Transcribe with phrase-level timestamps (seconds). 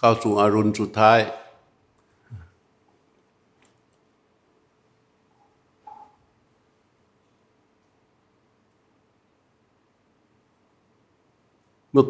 [0.00, 1.18] เข้าสู่อรุณสุดท้าย
[11.90, 12.06] เมื่อ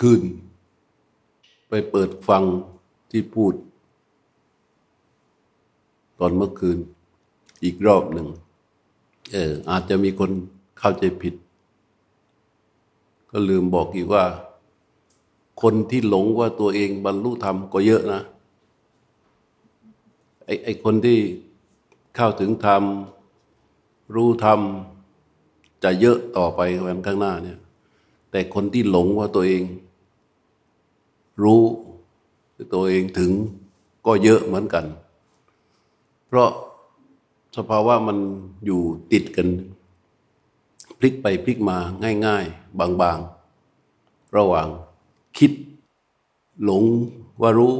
[0.00, 0.22] คืน
[1.68, 2.42] ไปเปิดฟัง
[3.10, 3.54] ที่พูด
[6.18, 6.78] ตอนเมื่อคืน
[7.64, 8.26] อีกรอบหนึ่ง
[9.32, 10.30] เอออาจจะมีคน
[10.78, 11.34] เข้าใจผิด
[13.30, 14.24] ก็ลืมบอกอีกว่า
[15.62, 18.22] คนที่หลงว่าตัวเองบรรลุธรรมก็เยอะนะ
[20.44, 21.18] ไอ้ไอ้คนที่
[22.16, 22.82] เข้าถึงธรรม
[24.14, 24.60] รู้ธรรม
[25.84, 27.58] จะเยอะต่อไปวันข้างหน้าเนี่ย
[28.30, 29.62] แต่คนที่หลงว่าตัวเอง
[31.42, 31.62] รู้
[32.74, 33.30] ตัวเองถึง
[34.06, 34.84] ก็เยอะเหมือนกัน
[36.26, 36.50] เพราะ
[37.56, 38.18] สภาวะมัน
[38.64, 38.80] อยู่
[39.12, 39.48] ติดกัน
[40.98, 41.78] พลิกไปพลิกมา
[42.26, 44.68] ง่าย ๆ บางๆ ระหว่าง
[45.38, 45.52] คิด
[46.64, 46.84] หลง
[47.40, 47.74] ว่ารู้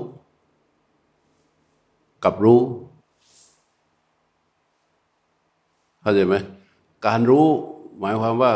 [2.25, 2.61] กับรู้
[6.01, 6.35] เข้าใจไหม
[7.07, 7.47] การรู้
[7.99, 8.55] หมายความว่า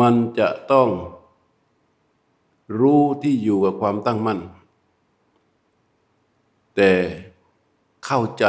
[0.00, 0.88] มันจะต้อง
[2.80, 4.38] รู้ที่อยู่กับความตั้งมั่น
[6.76, 6.90] แต่
[8.04, 8.44] เข้าใจ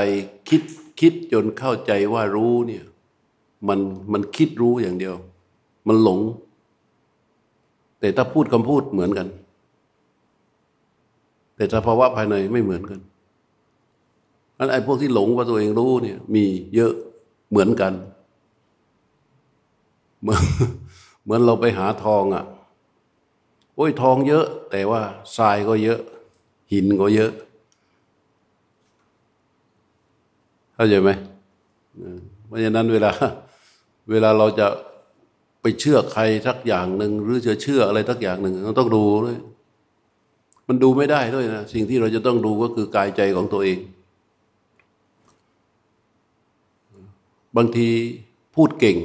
[0.50, 0.62] คิด
[1.00, 2.86] คิดจนเข้าใจว่ารู้เนี่ย
[3.68, 3.80] มัน
[4.12, 5.16] มันคิดรู้อย่างเดียว
[5.88, 6.20] มันหลง
[8.00, 9.28] แต่ถ้าพูดคำพูดเหมือนกัน
[11.56, 13.00] แต่สภาวะภายในไม่เหมือนกัน
[14.58, 16.44] อันไอ้พวกที่หลงว่าตัวเองรู้เนี่ย มี
[16.76, 16.94] เยอะ
[17.50, 17.94] เหมือนกัน
[20.22, 20.42] เหมือน
[21.23, 22.44] เหมือนเราไปหาทองอะ่ะ
[23.76, 25.02] โอ้ยทองเยอะ แต่ว่า
[25.38, 26.00] ทรายก็เยอะ
[26.72, 27.32] หินก็เยอะ
[30.73, 31.09] เข้าใจไหม
[32.45, 33.11] เพราะฉะนั้นเวลา
[34.09, 34.67] เวลาเราจะ
[35.80, 39.38] เชื่อใครสักอย่างหนึ่งหรือจะเชื่ออะไรสักอย่างหนึ่งเราต้องดูด้วย
[40.68, 43.80] มันดูไม่ได้ด้วยนะสิ่งที่เราจะต้องดูก็คือกายใจของตัวเอง
[47.55, 47.89] บางที
[48.55, 48.98] พูดเก่ง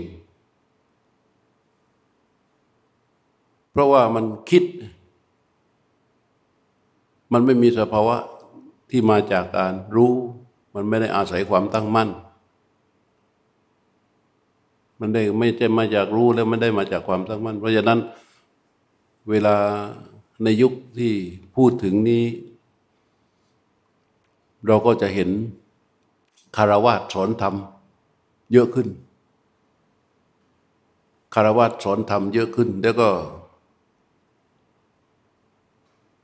[3.72, 4.64] เพราะว่ามันคิด
[7.32, 8.16] มันไม่มีสภาวะ
[8.90, 10.12] ที่มาจากการรู้
[10.74, 12.08] มันไม่ได้อาศัยความตั้งมั่น
[15.04, 17.98] มันได้ไม่ใช่มาจากรู้แล้วมันได้มาจากความตั้งมั่น เพราะฉะนั้น
[19.30, 19.56] เวลา
[20.42, 21.14] ในยุคที่
[21.56, 22.24] พูดถึงนี้
[24.66, 25.30] เราก็จะเห็น
[26.56, 27.54] คารวะสอนธรรม
[28.52, 28.88] เยอะขึ้น
[31.34, 33.08] คารวะสอนธรรมเยอะขึ้น แล้วก็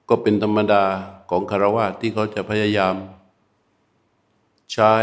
[0.09, 0.83] ก็เป็นธรรมดา
[1.31, 2.95] ของคารวะที่เขาจะพยายาม
[4.73, 4.95] ใช้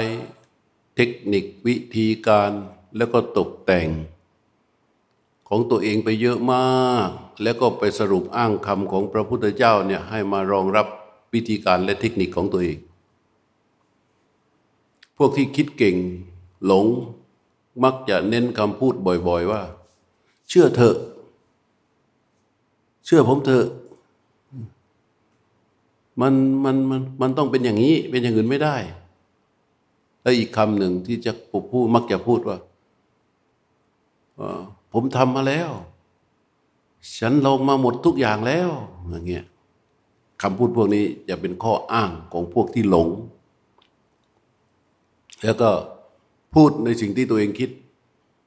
[0.96, 2.52] เทคนิควิธีการ
[2.98, 3.90] แล้วก็ตกแต่ง
[5.50, 7.10] ของตัวเองไปเยอะมาก
[7.44, 10.88] แล้วก็ไปสรุปอ้างคำของพระพุทธเจ้าเนี่ยให้มารองรับ
[11.34, 12.78] วิธีการและเทคนิคของตัวเอง
[15.18, 15.96] พวกที่คิดเก่ง
[16.66, 16.86] หลง
[17.84, 18.94] มักจะเน้นคำพูด
[19.28, 19.62] บ่อย ๆ ว่า
[20.50, 20.98] เชื่อเถอะ
[23.06, 23.66] เชื่อผมเถอะ
[26.22, 28.76] มันมันมันมันต้องเป็นอย่างนี้เป็นอย่างอื่นไม่ได้
[30.22, 31.32] แล้วอีกคำหนึ่งที่จะ
[31.72, 32.58] พูดมักจะพูดว่า
[34.92, 35.72] ผมทำมาแล้ว
[37.18, 38.70] ฉันลงมาหมดทุกอย่างแล้ว
[39.10, 39.46] อย่างเงี้ย
[40.42, 43.08] คำพูดพวกนี้จะเป็นข้ออ้างของพวกที่หลง
[45.44, 45.70] แล้วก็
[46.54, 47.70] พูดในสิ่งที่ตัวเองคิด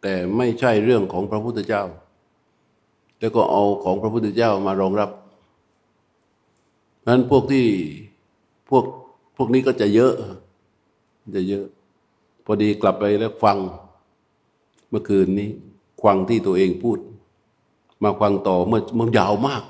[0.03, 1.83] แต่ไม่ใช่เรื่องของพระพุทธเจ้า
[3.21, 5.11] แล้วก็เอาของพระพุทธเจ้ามารองรับ
[7.09, 7.67] นั้นพวกที่
[8.69, 8.85] พวก
[9.37, 10.13] พวกนี้ก็จะเยอะ
[11.37, 11.65] จะเยอะ
[12.45, 13.59] พอดีกลับไปแล้วฟัง
[14.91, 15.51] เมื่อคืนนี้
[16.03, 16.99] ฟังที่ตัวเองพูด
[18.03, 19.63] มาฟังต่อเมื่อมันยาวมาก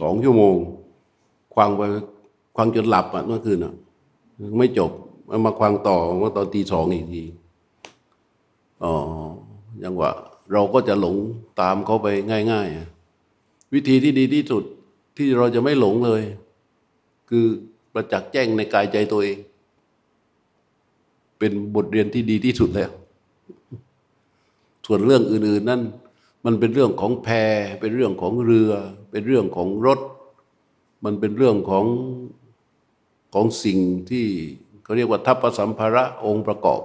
[0.00, 0.54] สองชั่วโมง
[1.56, 1.82] ฟังไป
[2.56, 3.74] ฟังจนหลับอะเมื่อคืนอะ
[4.58, 4.90] ไม่จบ
[5.44, 7.24] มาฟังต่อว่าตอนตีสองอีกที
[8.82, 8.92] อ๋อ
[9.82, 10.10] ยังว่า
[10.52, 11.16] เราก็จะหลง
[11.60, 12.06] ตามเขาไป
[12.52, 12.66] ง่าย
[13.20, 14.62] ๆ วิธีที่ดีที่สุด
[15.16, 16.22] ที่เราจะไม่หลงเลย
[17.28, 17.44] คือ
[17.94, 19.38] ประจักษ์แจ้งในกายใจตัวเอง
[21.42, 22.90] เป็นบทเรียนที่ดีที่สุดแล้ว
[24.86, 25.82] ส่วนเรื่องอื่น ๆ นั่น
[26.44, 27.28] มันเป็นเรื่องของแพ
[27.80, 28.72] เป็นเรื่องของเรือ
[29.10, 30.00] เป็นเรื่องของรถ
[31.04, 31.86] มันเป็นเรื่องของ
[33.34, 33.78] ของสิ่ง
[34.10, 34.26] ที่
[34.82, 36.82] เขาเรียกว่าทัพพสัมภาระองค์ประกอบ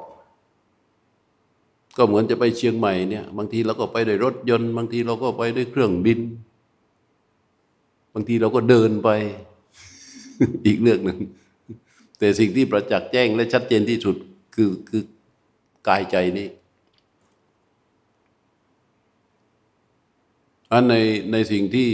[1.97, 6.19] ก็เหมือนจะไปเชียงใหม่เนี่ย บางทีเราก็ไปด้วยรถยนต์ บางทีเราก็ไปด้วยเครื่องบิน
[8.13, 9.09] บางทีเราก็เดินไป
[10.65, 11.19] อีกเรื่องหนึ่ง
[12.19, 14.15] แต่สิ่งที่ประจักษ์แจ้งและชัดเจนที่สุด
[14.59, 15.03] คือคือ
[15.87, 16.49] กายใจนี้
[20.71, 20.95] อันใน
[21.31, 21.91] ในสิ่งที่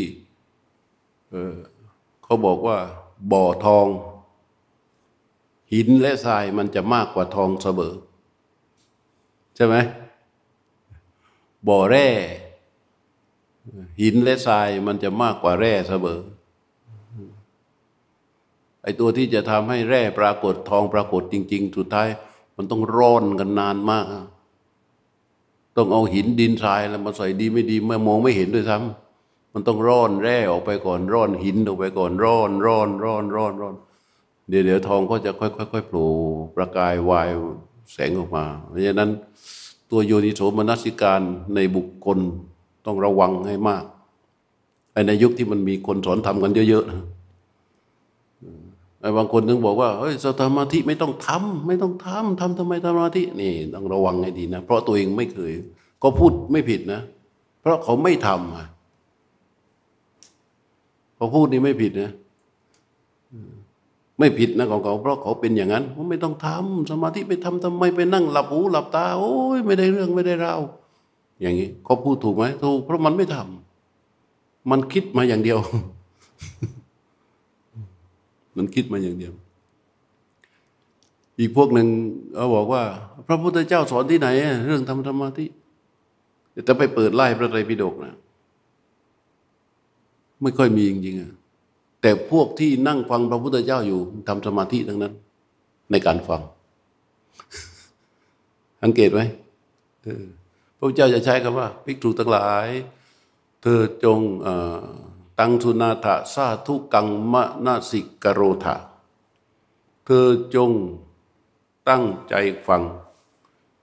[1.30, 2.78] เเขาบอกว่า
[3.32, 3.88] บ่อทอง
[5.74, 7.94] หินและทรายมันจะมากกว่าทองเสมอ
[9.56, 9.76] ใช่ไหม
[11.68, 12.10] บ่อแร่
[14.02, 16.20] หินและทรายมันจะมากกว่าแร่เสมอ
[18.84, 22.10] ไอตัวที่จะทำให้แร่ปรากฏทองปรากฏจริง ๆ สุดท้าย
[22.58, 24.06] มันต้องร้อนกันนานมาก
[25.78, 33.76] ต้องเอาหินดินทรายแล้วมาใส่ดีไม่ดีไม่มองไม่เห็นด้วยซ้ำมันต้องร้อนแร่ออกไปก่อนร้อนหินออกไปก่อนร้อนร้อนร้อนร้อนร้อน
[34.50, 36.08] เดี๋ยวเดี๋ยวทองก็จะค่อยๆค่อยๆโผล่
[36.56, 37.30] ประกายวาย
[37.94, 39.10] แสงออกมา เพราะฉะนั้น
[39.90, 41.22] ตัวโยนิโสมนัสิการ
[41.56, 42.20] ในบุคคล
[42.86, 43.84] ต้องระวังให้มาก
[44.94, 46.98] ไอในยุคที่มันมีคนสอนทำกันเยอะๆไอ้
[49.18, 55.52] บางคนถึงบอกว่าเฮ้ยสมาธิไม่ต้องทำไม่ต้องทำทำทำไมสมาธินี่ต้องระวังให้ดีนะ เพราะตัวเองไม่เคย
[56.04, 57.02] ก็พูดไม่ผิดนะ
[57.62, 58.66] เพราะเขาไม่ทำอะ
[61.16, 62.12] เขาพูดนี่ไม่ผิดนะ
[64.20, 70.62] ไม่ผิดนะของเขาเพราะเขาเป็นอย่างนั้นว่าไม่ต้องทำสมาธิไปทำทำไมไปนั่งหลับหูหลับตา โอ้ยไม่ได้เรื่องไม่ได้ราว
[71.42, 75.60] อย่างนี้เขาพูดถูกไหมถูกเพราะมันไม่ทำมันคิดมาอย่างเดียว
[78.58, 79.34] มันคิดมาอย่างเดียว
[81.40, 81.88] อีกพวกหนึ่ง
[82.36, 82.84] เขาบอกว่า
[83.28, 84.28] พระพุทธเจ้าสอนที่ไหน
[84.66, 85.48] เรื่องทำธรรมะที่
[86.68, 88.16] จะไปเปิดไล่พระไตรปิฎกนะ
[90.42, 91.32] ไม่ค่อยมีจริงๆอะ
[92.02, 95.14] แต่พวกที่นั่งฟังพระพุทธเจ้าอยู่ทำสมาธิทั้งนั้น
[95.92, 96.42] ในการฟัง
[98.82, 99.22] สังเกตไหม
[100.78, 102.68] พระพุทธเจ้าจะใช้คำว่าภิกษุทั้งหลาย
[103.62, 104.20] เธอจง
[105.40, 108.76] ตังทุนาถะสาทุกังมะนาสิกโรธา
[110.06, 110.72] เธอจง
[111.90, 112.36] ตั้งใจ
[112.68, 112.84] ฟัง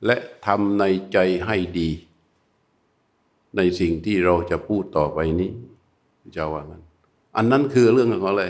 [0.05, 0.17] และ
[0.47, 1.91] ทำในใจให้ดี
[3.57, 5.51] ในสิ่งที่เราจะพูดต่อไปนี้
[6.37, 6.83] จะว่างั้น
[7.37, 8.45] อันนั้นคือเรื่องของอะไร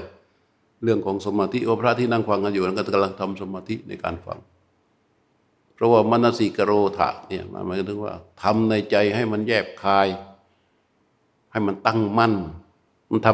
[0.83, 4.39] เรื่องของสมาธิโอพระที่นั่งฟังกันอยู่นั้นก็กำลังทำสมาธิในการฟัง
[5.75, 10.09] เพราะว่ามนสิกโรธะเนี่ยมันหมายถึงว่าทำในใจให้มันแยบคาย
[11.53, 12.35] ให้มันตั้งมั่น
[13.11, 13.29] มันท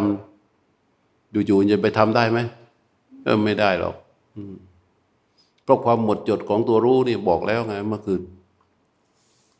[0.64, 2.38] ำอยู่ๆจะไปทำได้ไหม
[3.24, 3.94] เออไม่ได้หรอก
[5.62, 8.22] เพราะความหมดจดของตัวรู้นี่บอกแล้วไงเมื่อคืน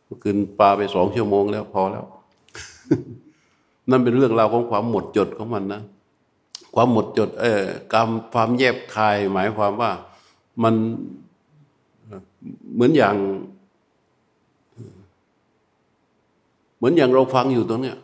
[0.05, 2.05] เมื่อคืนปาไปสองชั่วโมงแล้วพอแล้ว
[3.91, 5.83] นั่นเป็นเรื่องราวของความหมดจดของมันนะ
[6.75, 9.91] ความหมดจด เออกรรมความแยบคาย หมายความว่า
[10.63, 10.75] มัน
[12.75, 13.17] เหมือนอย่าง
[16.77, 17.97] เหมือนอย่างเราฟังอยู่ตรงเนี้ย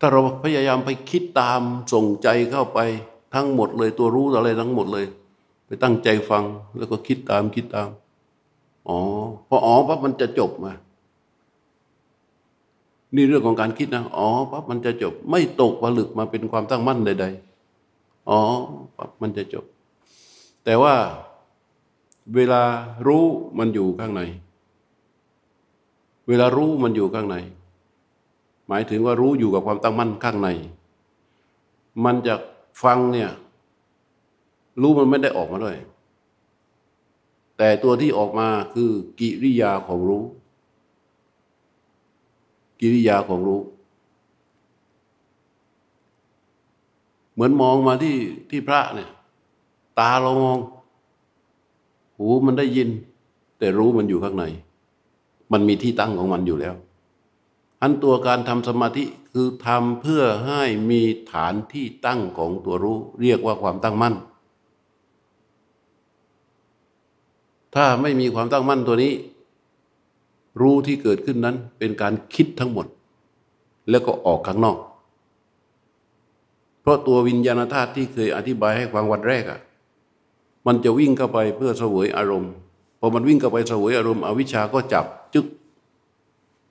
[0.00, 1.60] ถ้าเราพยายามไปคิดตาม
[1.92, 2.78] ส่งใจเข้าไป
[3.34, 5.06] ทั้งหมดเลยตัวรู้อะไรทั้งหมดเลย
[5.66, 6.44] ไปตั้งใจฟัง
[6.76, 7.88] แล้วก็คิดตามคิดตาม
[8.88, 8.98] อ๋อ
[9.48, 10.72] พออ๋อปั๊บมันจะจบมา
[13.14, 17.26] นี่เรื่องของการคิดนะอ๋อปั๊บมันจะจบ ไม่ตกผลึกมาเป็นความตั้งมั่นใด
[17.76, 18.38] ๆ อ๋อ
[18.96, 19.64] ปั๊บมันจะจบ
[20.64, 20.94] แต่ว่า
[22.34, 22.62] เวลา
[23.06, 23.24] รู้
[23.58, 24.22] มันอยู่ข้างใน
[26.28, 27.36] เวลารู้มันอยู่ข้างใน
[28.68, 30.48] หมายถึงว่ารู้อยู่กับความตั้งมั่นข้างใน
[32.04, 32.34] มันจะ
[32.82, 33.30] ฟังเนี่ย
[34.80, 35.76] รู้มันไม่ได้ออกมาด้วย
[37.58, 40.24] แต่ตัวที่ออกมาคือกิริยาของรู้
[42.80, 43.60] กิริยาของรู้
[47.32, 48.16] เหมือนมองมาที่
[48.50, 49.10] ที่พระเนี่ย
[49.98, 50.58] ตาเรามอง
[52.16, 52.88] หูมันได้ยิน
[53.58, 54.44] แต่รู้มันอยู่ข้างใน
[55.52, 56.74] มันมีที่ตั้งของมันอยู่แล้ว
[57.82, 64.14] อันตัวการทำสมาธิคือทำเพื่อให้มีฐานที่ตั้งของตัวรู้ เรียกว่าความตั้งมั่น
[67.74, 69.12] ถ้าไม่มีความตั้งมั่นตัวนี้
[70.60, 72.86] รู้ที่เกิดขึ้นนั้นเป็นการคิดทั้งหมด
[73.90, 74.76] แล้วก็ออกข้างนอก
[76.80, 79.60] เพราะตัววิญญาณธาตุที่เคยอธิบายให้ฟังวันแรกอะ่ะ
[80.66, 82.52] มันจะวิ่งเข้าไปเพื่อเสวยอารมณ์
[83.00, 85.04] พอมันวิ่งเข้าไปเสวยอารมณ์อวิชาก็จับ
[85.34, 85.46] จึ๊ก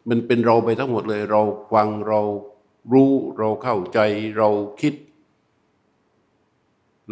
[0.09, 1.41] มันเป็นเราไปทั้งหมดเลย เรา
[1.73, 2.21] ฟังเรา
[2.93, 3.99] รู้เราเข้าใจ
[4.37, 4.49] เรา
[4.81, 4.93] คิด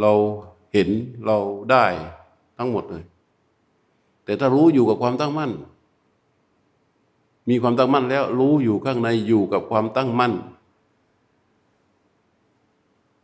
[0.01, 0.13] เรา
[0.73, 0.89] เห็น
[1.25, 1.37] เรา
[1.71, 1.85] ได้
[2.57, 3.03] ทั้งหมดเลย
[4.25, 5.51] แต่ถ้ารู้อยู่กับความตั้งมั่น
[7.49, 10.33] มีความตั้งมั่นแล้ว รู้อยู่ข้างในอยู่กับความตั้งมั่น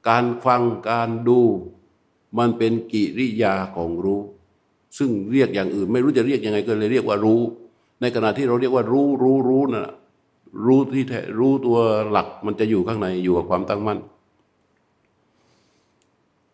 [0.09, 1.39] การฟังการดู
[2.37, 4.21] มันเป็นกิริยาของรู้
[4.97, 7.41] ซึ่งเรียกอย่างอื่น ไม่รู้จะเรียกยังไงก็เลยเรียกว่ารู้
[8.01, 9.89] ในขณะที่เราเรียกว่ารู้รู้รู้นะ่ะ
[10.65, 11.77] รู้ที่แท้รู้ตัว
[12.11, 13.99] หลักมันจะอยู่ข้างในอยู่กับความตั้งมั่น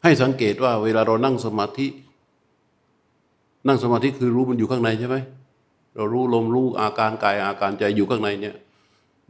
[0.03, 1.87] ให้สังเกตว่าเวลาเรานั่งสมาธิ
[3.67, 5.17] นั่งสมาธิคือรู้มันอยู่ข้างในใช่ไหม
[5.95, 8.55] เรารู้ลมรู้อาการกายอาการใจอยู่ข้างในเนี่ย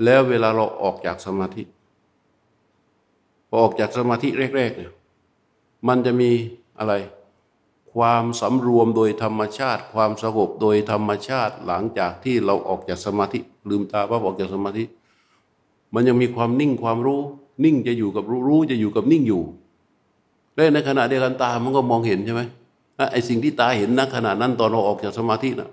[0.04, 1.64] แล้วเวลาเราออกจากสมาธิ
[3.50, 4.92] พอออกจากสมาธิแรกๆเนี่ย
[5.88, 6.32] มันจะมี
[6.80, 6.94] อะไร
[7.98, 13.40] ความสำรวมโดยธรรมชาติ ความสงบโดยธรรมชาติหลังจากที่เราออกจากสมาธิ
[13.70, 14.84] ลืมตาปั๊บออกจากสมาธิ
[15.94, 17.22] มันยังมีความนิ่งความรู้
[17.64, 19.44] นิ่งจะอยู่กับรู้รู้จะอยู่กับนิ่งอยู่
[20.56, 22.42] และในขณะเดียวกันตามันก็มองเห็นใช่ไหม
[23.12, 25.70] ไอ้สิ่งที่ตาเห็นณขณะนั้นตอนเราออกจากสมาธินะ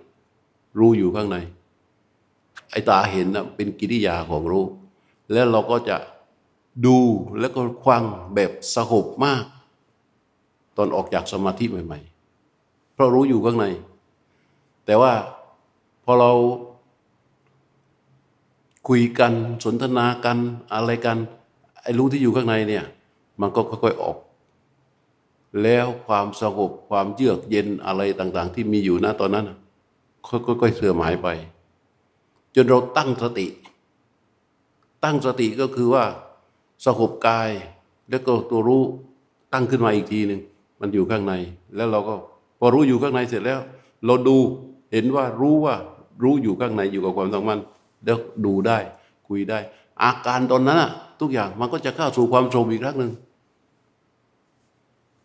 [0.78, 1.37] รู้อยู่ข้างใน
[2.71, 4.64] ไอ้ตาเห็นนะเป็นกิริยาของรู้
[5.33, 5.97] แล้วเราก็จะ
[6.87, 6.99] ดู
[7.40, 8.04] แล้วก็ควัง
[8.35, 9.45] แบบสงบมาก
[10.76, 12.13] ตอนออกจากสมาธิใหม่ ๆ
[12.94, 13.66] เพราะรู้อยู่ข้างใน
[14.86, 15.12] แต่ว่า
[16.04, 16.32] พอเรา
[18.88, 19.32] คุยกัน
[19.64, 20.38] สนทนากัน
[20.74, 21.18] อะไรกัน
[21.82, 22.84] ไอ้รู้ที่อยู่ข้างในเนี่ย
[23.40, 24.16] มันก็ค่อยๆออก
[25.62, 29.46] แล้วความสงบความเยือกเย็นอะไรต่าง ๆ ที่มีอยู่นะตอนนั้น
[30.28, 31.28] ค่อยๆเสื่อมหายไป
[32.54, 33.46] จนเราตั้งสติ
[35.04, 36.04] ตั้งสติก็คือว่า
[36.86, 37.50] สงบกาย
[38.10, 38.84] แล้วก็ตัวรู้
[39.52, 40.40] ตั้งขึ้นมาอีกทีหนึ่ง
[40.80, 41.34] มันอยู่ข้างใน
[41.76, 42.14] แล้วเราก็
[42.64, 43.61] อรู้อยู่ข้างในเสร็จแล้ว
[44.06, 44.37] เราดู
[44.92, 45.76] เห็นว่ารู้ว่า
[46.23, 47.61] รู้อยู่ข้างในอยู่กับความตั้งมั่น
[48.04, 48.78] แล้วดูได้
[49.28, 49.59] คุยได้
[50.02, 50.83] อาการตอนนั้น
[51.21, 53.12] ทุกอย่างมันก็จะเข้าสู่ความสงบอีกครั้งหนึ่ง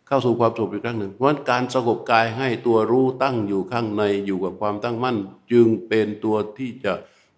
[0.06, 5.16] เข้าสู่ความสงบอีกครั้งหนึ่งเพราะการสงบกายให้ตัวรู้ตั้งอยู่ข้างในอยู่กับความตั้งมั่น
[5.52, 6.92] จึงเป็นตัวที่จะ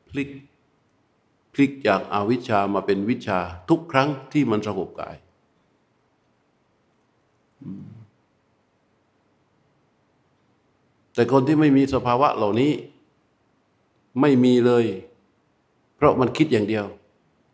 [0.09, 0.29] พลิก
[1.53, 5.17] พลิกจากอาวิชชามาเป็นวิชาทุกครั้งที่มันสงบกาย
[11.15, 12.73] แต่คนที่ไม่มีสภาวะเหล่านี้
[14.21, 14.85] ไม่มีเลย
[15.97, 16.85] เพราะมันคิดอย่างเดียว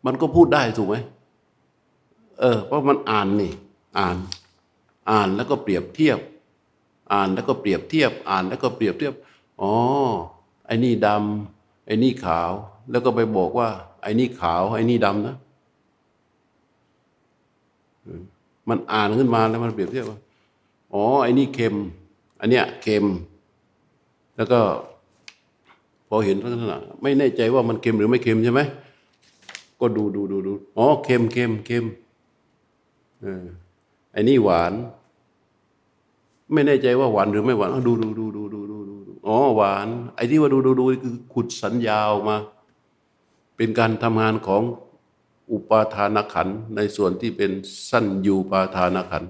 [0.07, 0.97] มันก็พูดได้ถูกไหม
[2.41, 3.53] เออ เพราะมันอ่านนี่
[3.99, 4.17] อ่าน
[5.11, 6.19] อ่านแล้วก็เปรียบเทียบ
[7.13, 9.15] อ่านแล้วก็เปรียบเทียบ อ่านแล้วก็เปรียบเทียบ
[9.61, 9.73] อ๋อ
[10.67, 12.51] ไอ้นี่ดำไอ้นี่ขาว
[12.91, 13.69] แล้วก็ไปบอกว่า
[14.03, 15.37] ไอ้นี่ขาว ไอ้นี่ดำนะ
[18.69, 20.19] มันอ่านขึ้นมาแล้วมันเปรียบเทียบว่า
[20.93, 21.75] อ๋อไอ้นี่เค็ม
[22.41, 23.05] อันเนี้ยเค็ม
[24.39, 24.61] แล้วก็
[26.09, 28.61] พอเห็นลักษณะไม่แน่ใจว่ามันเค็มหรือไม่เค็มใช่ไหม
[29.81, 31.85] ก็ดูดูดูดูอ๋อเค็มเค็มเค็ม
[33.21, 33.45] เออ
[34.13, 34.73] ไอ้นี่หวาน
[36.53, 38.79] ไม่แน่ใจว่าหวานหรือไม่หวานดูดูดูดูดูดู
[39.09, 42.37] ดูอ๋อหวาน ไอ้ที่ว่าดูดูดูคือขุดสัญญาออกมา
[43.57, 44.63] เป็นการทำงานของ
[45.53, 47.51] อุปาทานขันในส่วนที่เป็น
[47.91, 49.25] สั้นยูปาทานขัน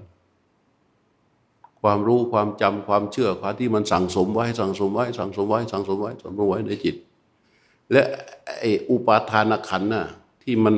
[1.91, 6.97] ความรู้ความจำความเชื่อความที่มันสั่งสมไว้สั่งสมไว้สั่งสมไว้สั่งสมไว้สั่งสมไว้ในจิต
[7.93, 8.03] และ
[8.59, 10.07] ไออุปาทานขันน่ะ
[10.43, 10.75] ที่มัน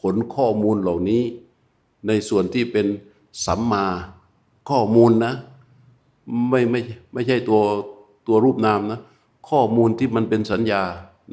[0.00, 1.22] ขนข้อมูลเหล่านี้
[2.06, 2.86] ในส่วนที่เป็น
[3.46, 3.86] สัมมา
[4.70, 5.34] ข้อมูลนะ
[6.50, 6.80] ไม่ไม่
[7.12, 7.60] ไม่ใช่ตัว
[8.26, 9.00] ตัวรูปนามนะ
[9.50, 10.82] ข้อมูลที่มันเป็นสัญญา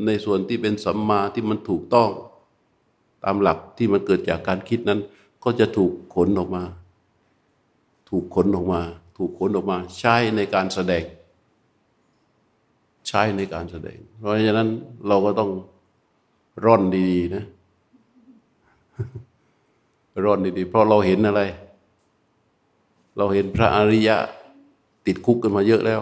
[0.06, 2.10] ในส่วนที่เป็นสัมมาที่มันถูกต้อง
[3.24, 5.00] ตามหลักที่มันเกิดจากการคิดนั้น
[5.44, 6.64] ก็จะถูกขนออกมา
[8.16, 8.82] ถูกขนออกมา
[9.18, 11.04] ถูกขนออกมา ใช้ในการแสดง
[13.08, 14.70] ใช้ในการแสดง เพราะฉะนั้น
[15.08, 15.52] เราก็ต้อง
[16.66, 17.44] ร่อนดีๆนะ
[20.24, 21.42] ร่อนดีๆ เพราะเราเห็นอะไร
[23.18, 24.18] เราเห็นพระอริยะ
[25.06, 26.02] ติดคุกกันมาเยอะแล้ว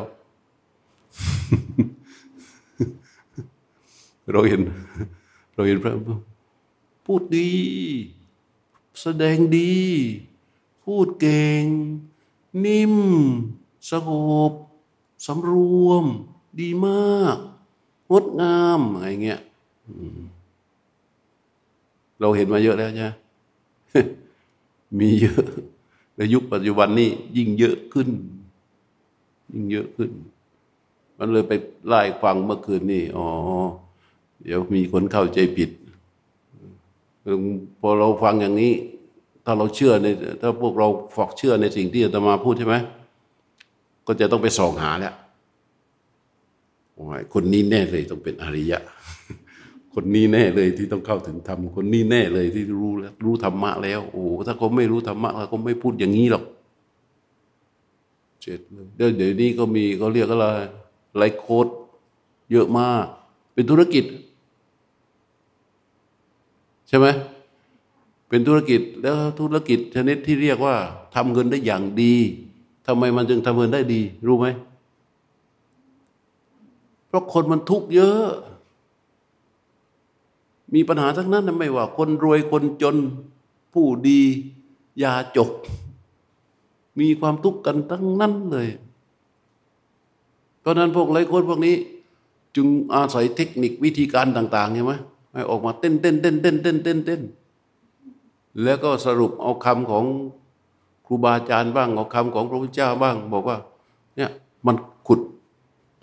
[4.32, 4.62] เราเห็น
[5.54, 5.94] เราเห็นพระ
[7.06, 7.50] พูดดี
[9.02, 9.72] แสดงดี
[10.84, 11.64] พูดเก่ง
[12.66, 12.96] นิ่ม
[13.92, 14.12] สง
[14.52, 14.54] บ
[15.26, 15.52] สำร
[15.88, 16.06] วม
[16.60, 17.38] ดีมาก
[18.12, 19.42] งดงามอะไรเงี้ย
[22.20, 23.12] เราเห็นมาเยอะแล้วใช่ไหม
[25.00, 25.44] มีเยอะ
[26.16, 28.10] ในยุคปัจจุบันนี้ยิ่งเยอะขึ้น
[29.54, 30.12] ยิ่งเยอะขึ้น
[31.18, 31.54] มันเลยไป
[31.88, 33.28] ไล่ฟังเมื่อคืนนี่อ๋อ
[34.44, 35.70] เดี๋ยวมีคนเข้าใจผิด
[37.80, 38.74] พอเราฟังอย่างนี้
[39.46, 40.08] ถ้าเราเชื่อใน
[40.42, 42.76] ถ้าพวกเราฝอกเชื่อในสิ่งที่อาตมาพูดใช่ไหม
[44.08, 45.14] ก็จะต้องไปส่องหาแล้ว
[46.94, 48.82] โอ้ยคนนี้แน่เลยต้องเป็นอริยะ
[49.94, 56.44] คนนี้แน่เลยที่ต้องเข้าถึงธรรม คนนี้แน่เลยที่รู้แล้วรู้ธรรมะแล้ว โอ้ถ้าเขาไม่รู้ธรรมะเขาก็ไม่พูดอย่างนี้หรอก
[58.42, 60.46] เจ็ดเลยเดี๋ยวนี้ก็มีเขาเรียกอะไร
[61.18, 61.68] ไลโคด
[62.52, 63.06] เยอะมาก
[63.54, 64.06] เป็นธุรกิจ
[66.88, 67.08] ใช่ไหม
[68.32, 70.76] เป็นธุรกิจแล้วธุรกิจชนิดที่เรียกว่า
[71.16, 72.16] ทำเงินได้อย่างดี
[72.88, 74.48] ทำไมมันจึงทำเงินได้ดี รู้ไหม
[77.08, 78.28] เพราะคนมันทุกข์เยอะ
[80.74, 82.96] มีปัญหาทั้งนั้นไม่ว่า คนรวยคนจน
[83.74, 84.22] ผู้ดี
[85.04, 85.52] ยาจก
[87.00, 88.68] มีความทุกข์กันทั้งนั้นเลย
[90.60, 91.76] เพราะนั้นพวกไรคนพวกนี้
[92.56, 94.94] จึงอาศัยเทคนิควิธีการต่างๆใช่ไหม
[95.34, 97.22] ให้ออกมาเต้นเต้นเต้นเต้นเต้นเต้นเต้น
[98.64, 100.06] แล้วก็สรุปเอาคำของ
[101.06, 103.58] ครูบาอาจารย์บ้างเอาคำของพระพุทธเจ้าบ้าง บอกว่า
[104.16, 104.32] เนี่ย
[104.68, 104.76] มัน
[105.08, 105.22] ขุด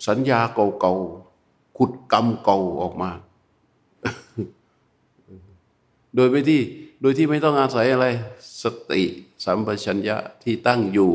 [0.07, 3.09] สัญญาเก่าๆขุดกรรมเก่าออกมา
[6.15, 6.61] โดยไม่ที่
[7.01, 8.05] โดยที่ไม่ต้องอาศัยอะไร
[8.63, 9.01] สติ
[9.45, 11.11] สัมปชัญญะที่ตั้งอยู่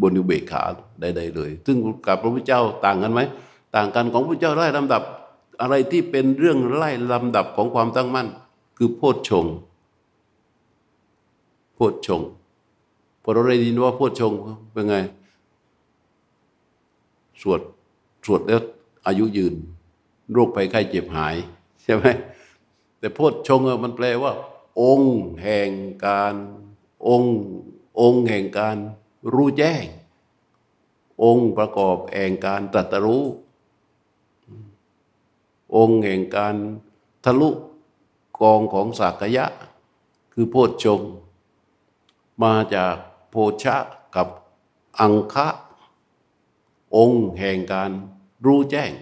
[0.00, 0.62] บนอุเบกขา
[1.00, 3.20] ใดๆเลย ซึ่งกับพระพุทธเจ้าต่างกันไหม
[3.76, 5.02] ต่างกันของพระพุทธเจ้าไล่ลำดับ
[5.60, 8.28] อะไรที่เป็นเรื่องไล่ลำดับของความตั้งมั่น
[8.76, 9.46] คือโพชฌง
[11.74, 12.22] โพชฌง
[13.22, 14.32] พอเราได้ยินว่าโพชฌง
[14.72, 14.96] เป็นไง
[17.40, 17.60] สวด
[18.24, 18.60] สวดแล้ว
[19.06, 19.54] อายุยืน
[20.32, 21.34] โรคภัยไข้เจ็บหาย
[21.82, 22.04] ใช่ไหม
[22.98, 24.32] แต่โพชฌงมันแปลว่า
[24.80, 25.70] องค์แห่ง
[26.06, 26.34] การ
[27.08, 27.36] องค์
[28.00, 28.76] องค์แห่งการ
[29.32, 29.84] รู้แจ้ง
[31.24, 33.24] องค์ประกอบแห่งการตรัสรู้
[35.76, 36.54] องค์แห่งการ
[37.24, 37.50] ทะลุ
[38.40, 39.46] กองของสักยะ
[40.32, 41.00] คือโพชฌง
[42.42, 42.94] มาจาก
[43.30, 43.76] โพชะ
[44.16, 44.28] กับ
[45.00, 45.48] อังคะ
[46.96, 47.90] องค์แห่งการ
[48.44, 48.92] รู้แจ้ง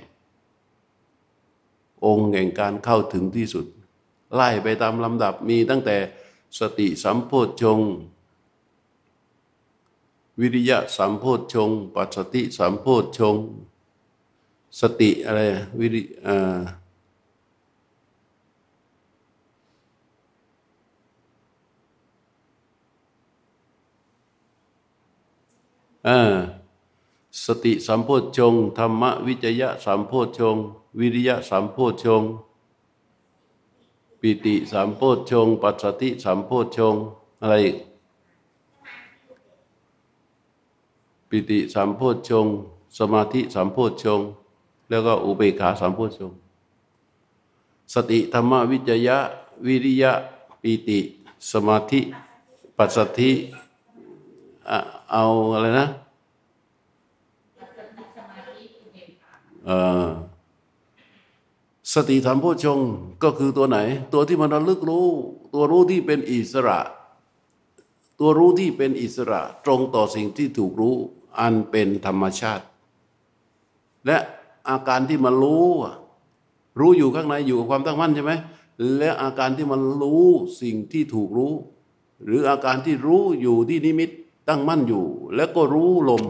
[2.07, 3.67] องค์แห่งการเข้าถึงที่สุด
[4.35, 5.97] ไล่ไปตามลำดับมีตั้งแต่
[6.59, 7.81] สติสัมโพชฌง
[10.41, 13.37] วิริยะสัมโพชฌงปัสสติสัมโพชฌง
[14.81, 15.41] สติอะไร
[15.81, 16.59] วิริอ่า
[27.45, 30.57] สติสัมโพชฌงธรรมวิจยะสัมโพชฌง
[30.99, 32.23] วิริยะสัมโพชฌง
[34.21, 36.95] ปิติสัมโพชฌงปัสสติสัมโพชฌง
[37.41, 37.77] อะไรอีก
[41.29, 42.47] ปิติสัมโพชฌง
[42.99, 44.21] สมาธิสัมโพชฌง
[44.89, 46.33] แล้วก็อุเบกขาสัมโพชฌง
[47.93, 49.19] สติธรรมวิจยะ
[49.67, 50.13] วิริยะ
[50.63, 50.99] ปิติ
[51.51, 52.01] สมาธิ
[52.77, 53.31] ปัสสธิ
[55.13, 55.89] เอาอะไรนะ
[61.95, 62.79] สติธรรมโพชง
[63.23, 63.79] ก็คือตัวไหน
[64.13, 65.07] ตัวที่มันระลึกรู้
[65.55, 66.79] ตัวรู้ที่เป็นอิสระ
[68.19, 70.95] ตัวรู้ที่เป็นอิสระตรงต่อสิ่งที่ถูกรู้
[71.39, 72.65] อันเป็นธรรมชาติ
[74.07, 74.19] และ
[74.69, 75.69] อาการที่มันรู้
[76.81, 78.33] รู้อยู่ข้างในอยู่กับความตั้งมั่นใช่ไหม
[78.99, 80.27] และอาการที่มันรู้
[80.63, 81.53] สิ่งที่ถูกรู้
[82.25, 84.11] หรืออาการที่รู้อยู่ที่นิมิต
[84.49, 85.05] ตั้งมั่นอยู่
[85.37, 86.23] แล้วก็รู้ลม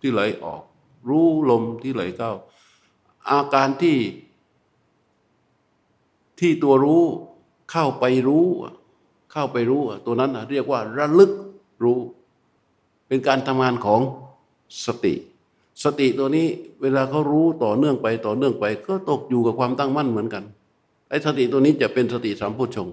[0.00, 0.62] ที่ไหลออก
[1.08, 2.32] รู้ลมที่ไหลเข้า
[3.30, 3.98] อาการที่
[6.38, 7.02] ที่ตัวรู้
[7.70, 8.46] เข้าไปรู้
[9.32, 11.32] เข้าไปรู้ ตัวนั้นเรียกว่าระลึก
[11.84, 11.98] รู้
[13.08, 14.00] เป็นการทำงานของ
[14.84, 15.14] สติ
[15.84, 16.46] สติตัวนี้
[16.82, 20.44] เวลาเขารู้ต่อเนื่องไปต่อเนื่องไป ก็ตกอยู่กับความตั้งมั่นเหมือนกัน
[21.08, 22.88] ไอ้สติตัวนี้จะเป็นสติสามพุทชง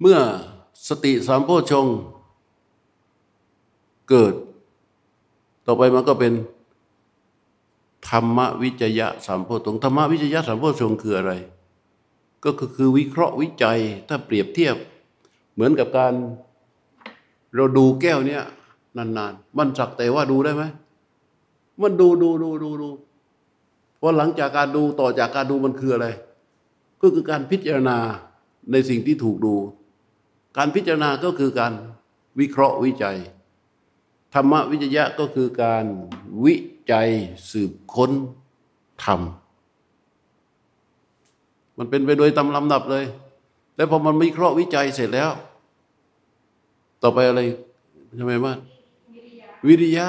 [0.00, 0.18] เมื่อ
[0.88, 1.86] สติสามโพชง
[4.08, 4.34] เกิด
[5.66, 6.32] ต่อไปมันก็เป็น
[8.08, 11.32] ธรรมวิจยะสามโพชงธรรมวิจยะสามโพชงคืออะไร
[12.44, 14.76] ก็คือวิเคราะห์วิจัยถ้าเปรียบเทียบ
[15.54, 16.12] เหมือนกับการ
[17.54, 18.42] เราดูแก้วเนี้ย
[18.96, 20.64] นานๆ มันสักแต่ว่าดูได้ไหม
[21.82, 22.88] มันดูดูดูดูดู
[24.00, 26.06] พอหลังจากการดูต่อจากการดูมันคืออะไร
[27.02, 27.96] ก็คือการพิจารณา
[28.72, 29.54] ในสิ่งที่ถูกดู
[30.56, 31.72] การพิจารณาก็คือการ
[32.40, 33.16] วิเคราะห์วิจัย
[34.34, 35.84] ธรรมวิจยะก็คือการ
[36.44, 36.54] วิ
[36.92, 37.08] จัย
[37.50, 38.10] สืบค้น
[39.04, 43.04] ทำมันเป็นไปโดยตำลำดับเลย
[43.76, 45.30] แล้วพอมันวิเคราะห์วิจัยเสร็จแล้ว
[47.02, 47.40] ต่อไปอะไร
[48.18, 48.54] ทำไมว่า
[49.68, 50.08] วิริยะ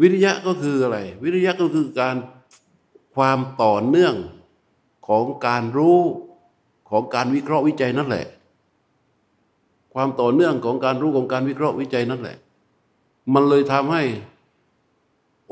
[0.00, 2.16] วิริยะก็คืออะไร วิริยะก็คือการ
[3.14, 4.14] ความต่อเนื่อง
[5.08, 6.00] ของการรู้
[6.90, 8.26] ของการวิเคราะห์วิจัยนั่นแหละ
[9.94, 12.36] ความต่อเนื่องของการรู้ของการวิเคราะห์วิจัยนั่นแหละ
[13.34, 14.02] มันเลยทำให้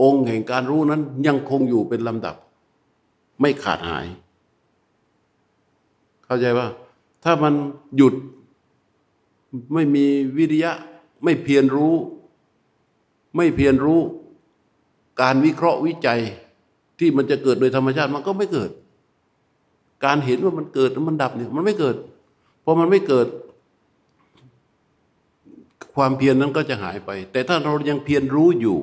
[0.02, 2.36] องค์แห่งการรู้นั้นยังคงอยู่เป็นลำดับ
[3.40, 4.06] ไม่ขาดหาย
[6.24, 6.66] เข้าใจว่า
[7.24, 7.54] ถ้ามัน
[7.96, 8.14] หยุด
[9.74, 10.04] ไม่มี
[10.36, 10.72] วิริยะ
[11.24, 11.94] ไม่เพียรรู้
[13.36, 14.00] ไม่เพียรรู้
[15.22, 16.20] การวิเคราะห์วิจัย
[16.98, 18.70] ที่มันจะเกิดโดยธรรมชาติมันก็ไม่เกิด
[20.04, 21.96] การเห็นว่ามันเกิดมันดับเนี่ยมันไม่เกิด
[22.64, 23.26] พอมันไม่เกิด
[25.98, 28.78] ความเพียรนนั้นก็จะหายไป แต่ถ้าเรายังเพียรรู้อยู่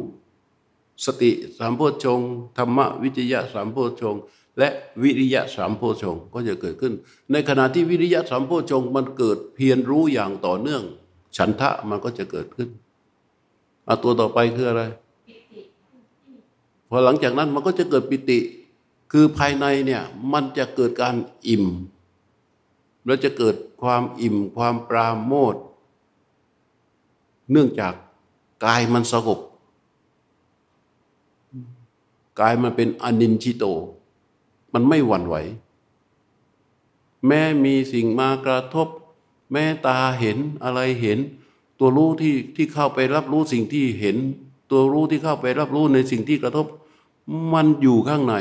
[1.06, 2.20] สติสามโพชฌง
[2.58, 4.16] ธรรมวิจยะสามโพชฌง
[4.60, 4.70] และ
[5.04, 6.94] วิริยะสามโพชงก็จะเกิดขึ้น
[7.32, 10.84] ในขณะที่วิริยะสามโพชงมันเกิดเพียรรู้อย่างต่อเนื่อง
[11.38, 12.70] ฉันทะมันก็จะเกิดขึ้น
[13.86, 14.84] เอาตัวต่อไปคืออะไร
[16.90, 18.40] พอหลังจากนั้นมันก็จะเกิดปิติ
[19.12, 21.16] คือภายในเนี่ยมันจะเกิดการ
[21.48, 21.66] อิ่ม
[23.06, 25.56] แล้วจะเกิดความอิ่มความปราโมท
[27.52, 27.94] เนื่องจาก
[28.66, 29.40] กายมันสงบ
[32.40, 33.64] กายมันเป็นอนินชิโต
[34.74, 35.36] มันไม่หวั่นไหว
[37.28, 38.88] แม้มีสิ่งมากระทบ
[39.52, 41.20] แม้ตาเห็นอะไรเห็น
[41.80, 44.18] ตัวรู้ที่ที่เข้าไปรับรู้สิ่งที่เห็น
[44.70, 46.66] ตัวรู้ที่เข้าไปรับรู้ในสิ่งที่กระทบ
[47.54, 48.36] มันอยู่ข้างใน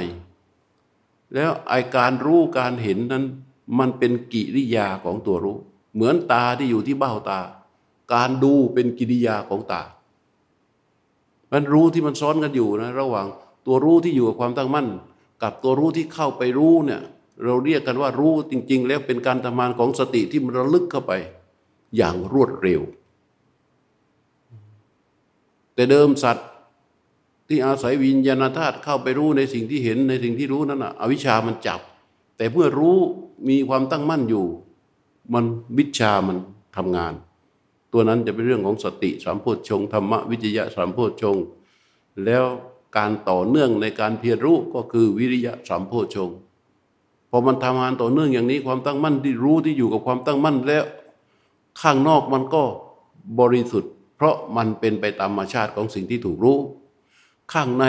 [1.35, 3.25] แล้วไอการรู้การเห็นนั้น
[3.79, 5.57] มันเป็นกิริยาของตัวรู้
[5.95, 7.41] เหมือนตาที่อยู่ที่เบ้าตา
[8.13, 9.83] การดูเป็นกิริยาของตา
[11.53, 13.27] มันรู้ที่มันซ้อนกันอยู่นะ ระหว่าง
[13.67, 14.89] ตัวรู้ที่อยู่กับความตั้งมั่น
[15.43, 17.03] กับตัวรู้ที่เข้าไปรู้เนี่ย
[17.45, 21.13] เราเรียกกันว่ารู้จริง ๆ แล้วเป็นการทำงานของสติที่มันระลึกเข้าไป
[21.97, 22.81] อย่างรวดเร็ว
[25.75, 26.49] แต่เดิมสัตว์
[27.49, 31.81] ที่อาศัยวิญญาณธาตุเข้าไปรู้ในสิ่งที่เห็นในสิ่งที่รู้นั้นอะอวิชามันจับ
[32.37, 32.97] แต่เมื่อรู้
[33.49, 34.47] มีความตั้งมั่นอยู่
[35.35, 35.45] มัน
[35.79, 36.37] วิชามัน
[36.77, 37.13] ทำงาน
[37.95, 41.37] ตัวนั้นจะเป็นเรื่องของสติสามโพชฌงธรรมวิจยะสามโพชฌง
[42.25, 42.45] แล้ว
[42.97, 46.31] การต่อเนื่องในการเพียรรู้ก็คือวิริยะสัมโพชง
[47.31, 50.85] พอมันทำงานต่อเนื่องอย่างนี้ความตั้งมั่นที่รู้ที่อยู่กับความตั้งมั่นแล้ว
[51.81, 52.63] ข้างนอกมันก็
[53.41, 56.59] บริสุทธิ์ เพราะมันเป็นไปตามธรรมชาติของสิ่งที่ถูกรู้
[57.53, 57.87] ข้างใน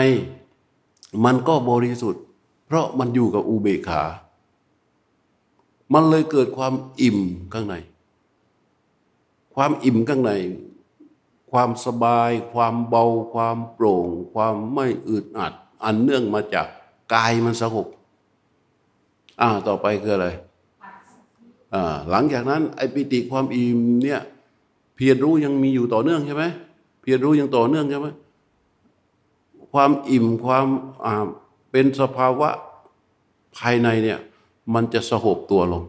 [1.24, 2.22] มันก็บริสุทธิ์
[2.66, 4.02] เพราะมันอยู่กับอุเบกขา
[5.94, 7.18] มันเลยเกิดความอิ่ม
[7.52, 7.74] ข้างใน
[9.56, 10.32] ความอิ่มข้างใน
[11.50, 15.52] ความสบาย ความเบา ความโปร่ง ความไม่อึดอัด
[15.84, 16.66] อันเนื่องมาจาก
[17.14, 17.86] กายมันสงบ
[19.40, 20.28] อ่าต่อไปคืออะไร
[21.74, 24.20] อ่าหลังจากนั้นไอปิติความอิ่มเนี่ย
[24.96, 26.44] เพียรรู้ยังมีอยู่ต่อเนื่องใช่ไหม
[27.00, 28.08] เพียรรู้ยังต่อเนื่องใช่ไหม
[29.72, 30.66] ความอิ่มความ
[31.04, 31.26] อ่า
[31.70, 32.48] เป็นสภาวะ
[33.56, 34.18] ภายในเนี่ย
[34.74, 35.82] มันจะสงบตัวลง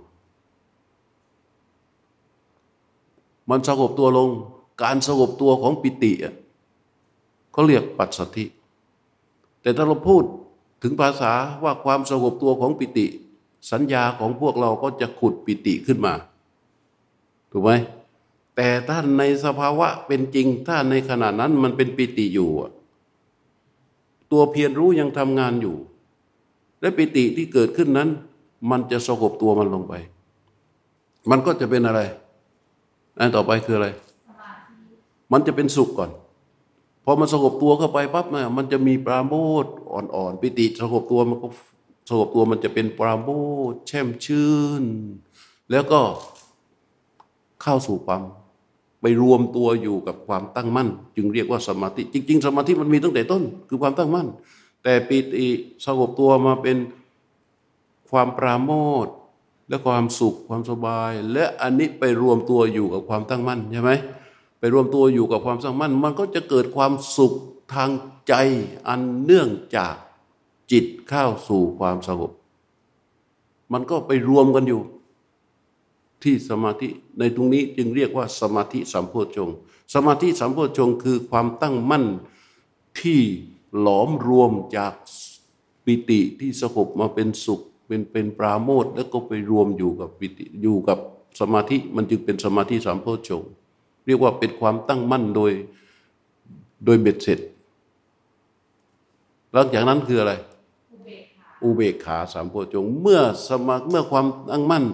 [3.49, 4.29] มันสงบตัวลง
[4.83, 6.12] การสงบตัวของปิติ
[7.51, 8.45] เขาเรียกปัสสธิ
[9.62, 10.23] แต่ถ้าเราพูด
[10.81, 11.33] ถึงภาษา
[11.63, 13.05] ว่าความสงบตัวของปิติ
[13.71, 16.13] สัญญาของพวกเราก็จะขุดปิติขึ้นมา
[17.51, 17.71] ถูกไหม
[18.55, 22.49] แต่ถ้าในสภาวะเป็นจริง ถ้าในขณะนั้นมันเป็นปิติอยู่
[24.31, 25.75] ตัวเพียรรู้ยังทำงานอยู่
[26.81, 28.10] และปิติที่เกิดขึ้นนั้น
[28.71, 29.93] มันจะสงบตัวมันลงไป
[31.29, 32.01] มันก็จะเป็นอะไร
[33.19, 33.88] อันต่อไปคืออะไร
[35.32, 36.12] มันจะเป็นสุขก่อน
[37.06, 41.47] พอมันสงบตัวเข้าไปปั๊บเนี่ยมันจะมีปราโมทอ่อนๆปิติสงบตัวมันก็
[42.10, 43.30] สงบตัวมันจะเป็นปราโม
[43.71, 44.84] ทแช่มชื่น
[45.71, 45.99] แล้วก็
[47.62, 48.21] เข้าสู่ความ
[49.01, 54.27] ไปรวมตัวอยู่กับความตั้งมั่น จึงเรียกว่าสมาธิ จริง ๆ สมาธิมันมีตั้งแต่ต้น คือความตั้งมั่น
[54.84, 55.47] แต่ปิติ
[55.86, 56.77] สงบตัวมาเป็น
[58.10, 58.71] ความปราโม
[59.06, 59.08] ท
[59.69, 63.91] และความสุขความสบาย และอันนี้ไปรวมตัวอยู่กับความตั้งมั่นใช่ไหม
[64.60, 67.34] ไปรวมตัวอยู่กับความสังมั่น มันก็จะเกิดความสุข
[67.73, 67.89] ทาง
[68.27, 68.34] ใจ
[68.88, 69.95] อันเนื่องจาก
[70.71, 72.32] จิตเข้าสู่ความสงบ
[73.73, 74.82] มันก็ไปรวมกันอยู่
[76.23, 76.88] ที่สมาธิ
[77.19, 79.49] ในตรงนี้จึงเรียกว่าสมาธิสัมโพชง
[79.93, 82.06] สมาธิสัมโพชงคือความตั้งมั่น
[83.01, 83.21] ที่
[83.80, 84.93] หลอมรวมจาก
[85.86, 91.00] ปิติที่สงบมาเป็นสุข เป็นเป็นปราโมทแล้วก็ไปรวมอยู่กับปิติอยู่กับ
[91.39, 93.43] สมาธิมันจึงเป็นสมาธิสัมโพชง
[94.06, 95.52] เรียกว่าเป็นความตั้งมั่นโดย
[96.86, 97.39] โดยเบ็ดเสร็จ
[99.54, 100.34] หลังจากนั้นคืออะไร
[101.63, 104.86] อุเบกขาสามโพชงเมื่อสมาเมื่อความตั้งมั่น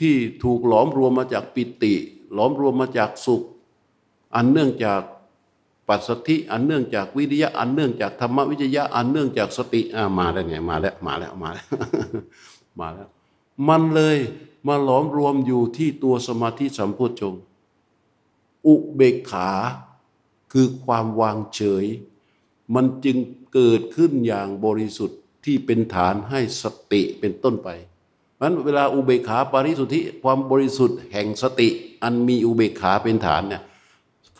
[0.00, 1.94] ที่ถูกหลอมรวมมาจากปิติ
[2.34, 3.42] หลอมรวมมาจากสุข
[4.34, 5.00] อันเนื่องจาก
[5.90, 11.66] ปัสสธิอันเนื่องจากวิริยะอันเนื่องจากธรรมวิจยะอันเนื่องจากสติอ่ามาแล้วไงมาแล้วมาแล้วมาแล้ว
[12.80, 13.08] มาแล้ว
[13.68, 14.16] มันเลย
[14.66, 17.34] มาหลอมรวมอยู่ที่ตัวสมาธิสัมโพชง
[18.66, 19.50] อุเบกขา
[20.52, 21.84] คือความวางเฉย
[22.74, 23.16] มันจึง
[23.54, 27.68] เกิดขึ้นอย่างบริสุทธิ์ที่เป็นฐานให้สติเป็นต้นไป
[28.40, 31.68] นั้นเวลาอุเบกขาปาริสุทธิความบริสุทธิ์แห่งสติ
[32.02, 33.62] อันมีอุเบกขาเป็นฐานเนี่ย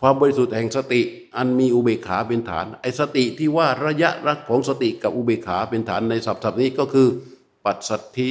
[0.01, 1.01] ความบริสุทธิ์แห่งสติ
[1.37, 7.07] อันมีอุเบกขาเป็นฐาน ไอสติที่ว่าระยะรักของสติกับอุเบกขาเป็นฐานในศัพท์นี้ก็คือ
[7.65, 8.29] ปัสสัทธิ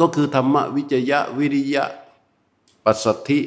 [0.00, 1.84] ก็คือธรรมวิจยะวิริยะ
[2.84, 3.38] ปัสสัทธิ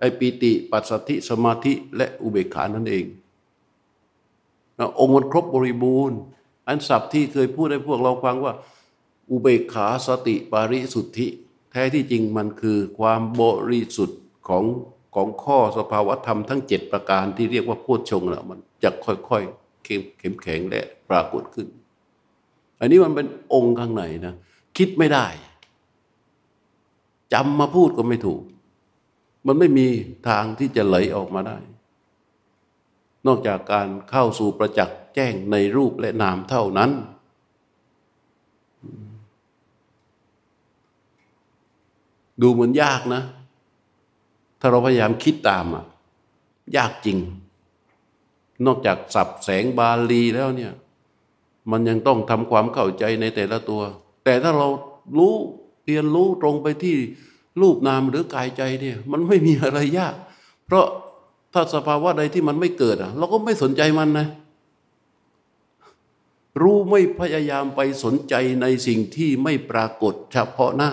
[0.00, 3.04] ไอปีติปัสสธิสมาธิและอุเบกขานั่นเอง
[4.98, 6.18] องค์มันครบบริบูรณ์
[6.68, 8.52] อันศัพท์ที่เคยพูดให้พวกเราฟังว่า
[9.30, 11.26] อุเบกขาสติปาริสุทธิ
[11.70, 14.64] แท้ที่จริงมันคือความบริสุทธิ์ของ
[15.14, 19.44] ของข้อสภาวธรรมทั้งเจ็ดประการที่เรียกว่าโพชฌงค์แล้วมันจะค่อย
[19.84, 21.68] เข้มเข้มแข็งและปรากฏขึ้น
[22.80, 24.34] อันนี้มันเป็นองค์ข้างในนะ
[24.76, 25.26] คิดไม่ได้
[27.32, 28.42] จำมาพูดก็ไม่ถูก
[29.46, 29.86] มันไม่มี
[30.28, 31.58] ทางที่จะไหลออกมาได้
[33.26, 36.90] นอกจากการเข้าสู่ประจักษ์แจ้งในรูปและนามเท่านั้น
[42.42, 43.22] ดูเหมือนยากนะ
[44.64, 45.84] ถ้าเราพยายามคิดตามอะ
[46.76, 47.18] ยากจริง
[48.66, 50.72] นอกจากสับแสงบาลีแล้วเนี่ย
[51.70, 53.82] มันยังต้องทำความเข้าใจในแต่ละตัว
[54.24, 54.68] แต่ถ้าเรา
[55.18, 55.34] รู้
[55.84, 56.96] เรียนรู้ตรงไปที่
[57.60, 60.14] รูปนามหรือกายใจเนี่ย มันไม่มีอะไรยาก
[60.66, 60.86] เพราะ
[61.52, 64.26] ถ้าสภาวะใดที่มันไม่เกิดอะ เราก็ไม่สนใจมันนะ
[66.62, 70.92] รู้ไม่พยายามไปสนใจในสิ่งที่ไม่ปรากฏเฉพาะหน้า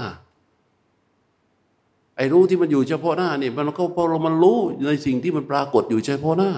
[2.20, 6.52] ไอ้รู้ที่มันอยู่เฉพาะหน้านี่มันก็พอเรามันรู้ในสิ่งที่มันปรากฏอยู่เฉพาะหน้า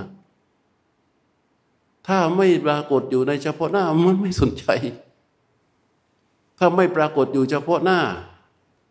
[2.08, 4.65] ถ้าไม่ปรากฏอยู่ในเฉพาะหน้ามันไม่สนใจ
[6.60, 8.00] ถ้าไม่ปรากฏอยู่เฉพาะหน้า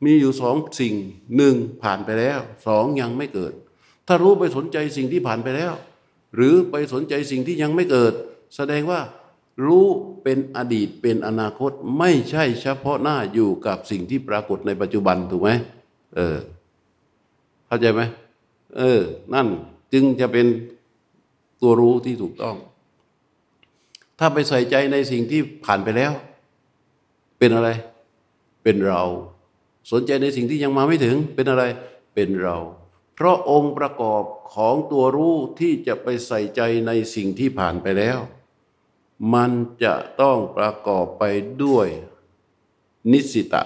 [0.04, 0.94] มีอยู่สองสิ่ง
[1.36, 3.52] หนึ่งผ่านไปแล้วสองยังไม่เกิด
[4.06, 5.72] ถ้ารู้ไปสนใจสิ่งที่ผ่านไปแล้ว
[6.34, 8.12] หรือไปสนใจสิ่งที่ยังไม่เกิด
[8.56, 9.00] แสดงว่า
[9.64, 9.86] รู้
[10.22, 15.50] เป็นอดีตเป็นอนาคตไม่ใช่เฉพาะหน้าอยู่กับสิ่งที่ปรากฏในปัจจุบันถูกไหม
[16.16, 16.36] เออ
[17.70, 18.02] เข้าใจไหม
[18.76, 19.00] เออ
[19.34, 19.48] นั่น
[19.92, 20.46] จึงจะเป็น
[21.60, 22.56] ตัวรู้ที่ถูกต้อง
[24.18, 26.12] ถ้าไปใส่ใจในสิ่งที่ผ่านไปแล้ว
[27.38, 27.68] เป็นอะไร
[28.62, 29.02] เป็นเรา
[29.92, 31.64] สนใจในสิ่งที่ยังมาไม่ถึง เป็นอะไร
[32.14, 32.56] เป็นเรา
[33.14, 34.22] เพราะองค์ประกอบ
[34.54, 38.18] ของตัวรู้ที่จะไปใส่ใจในสิ่งที่ผ่านไปแล้ว
[39.34, 39.50] มัน
[39.84, 41.24] จะต้องประกอบไป
[41.64, 41.88] ด้วย
[43.10, 43.64] นิสิตะ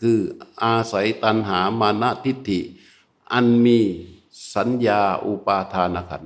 [0.00, 0.18] คือ
[0.62, 2.60] อาศัยตัณหามานะทิฏฐิ
[3.32, 3.78] อันมี
[4.54, 6.22] สัญญาอุปาทานขัน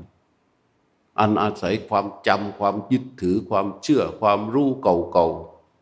[1.20, 5.26] อันอาศัยความจำความยึดถือความเชื่อความรู้เก่า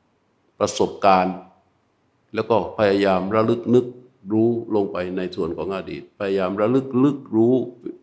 [0.01, 1.37] ๆ ประสบการณ์
[2.35, 3.87] แล้วก็พยายามระลึกนึก
[4.33, 7.55] รู้ลงไปในส่วนของอดีต พยายามระลึกลึกรู้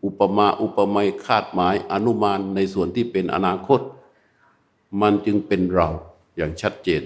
[0.05, 3.79] อุปมาอุปไมยคาดหมายอนุมานในส่วนที่เป็นอนาคต
[5.01, 5.89] มันจึงเป็นเรา
[6.35, 7.03] อย่างชัดเจน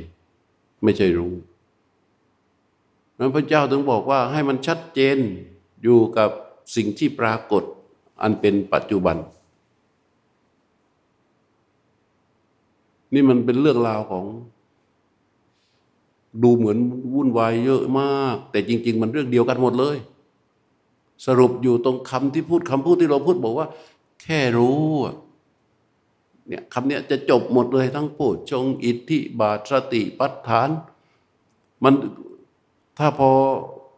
[0.84, 1.34] ไม่ใช่รู้
[3.18, 5.18] นั้นพระเจ้าถึงบอกว่าให้มันชัดเจน
[5.84, 6.30] อยู่กับ
[6.76, 7.64] สิ่งที่ปรากฏ
[8.22, 9.18] อันเป็นปัจจุบัน
[13.14, 14.26] นี่มันเป็นเรื่องราวของ
[16.44, 16.78] ดูเหมือน
[17.14, 19.98] วุ่นวายเยอะมาก แต่จริง ๆ มันเรื่องเดียวกันหมดเลย
[21.26, 23.68] สรุปอยู่ตรงคำที่พูดคำพูดที่เราพูดบอกว่า
[24.22, 24.84] แค่รู้
[26.48, 30.70] เนี่ยคำเนี้ยจะจบหมดเลยทั้งพูดชงอิทธิบาทสติปัฏฐาน
[31.84, 31.94] มัน
[32.98, 33.32] ถ้าพอ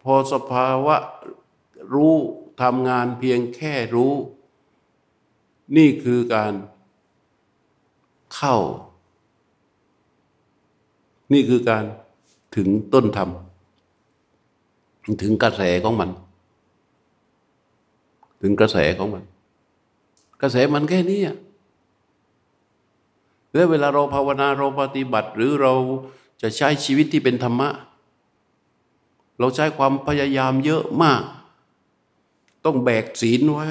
[0.04, 0.96] พอสภาวะ
[1.94, 2.16] รู้
[2.62, 4.14] ทำงานเพียงแค่รู้
[5.78, 6.54] นี่คือการ
[8.36, 8.58] เข้า
[11.34, 11.84] นี่คือการ
[12.56, 13.30] ถึงต้นธรรม
[15.22, 16.10] ถึงกระแสของมัน
[18.42, 19.24] ถึงกระแสของมัน
[20.42, 21.22] กระแสมันแค่นี้
[23.54, 25.74] แล้วเวลาเราภาวนาเราปฏิบัติ หรือเรา
[26.42, 27.70] จะใช้ชีวิตที่เป็นธรรมะ
[29.40, 31.24] เราใช้ความพยายามเยอะมาก
[32.66, 33.70] ต้องแบกศีลไว้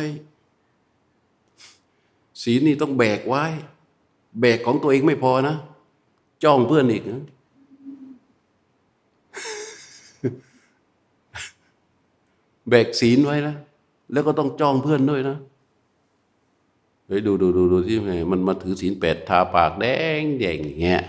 [2.43, 3.45] ศีลนี่ต้องแบกไว้
[4.41, 5.57] แบกของตัวเองไม่พอนะ
[6.45, 7.23] จ้องเพื่อนอีกนะ
[12.69, 13.55] แบกศีลไว้นะ
[14.13, 15.37] แล้วก็ต้องจ้องเพื่อนด้วยนะ
[17.07, 19.87] เฮ้ยดูดูดูดูที่ไงมันมาถือศีลแปดทาปากแด
[20.21, 21.03] งแดงอย่างเงี้ย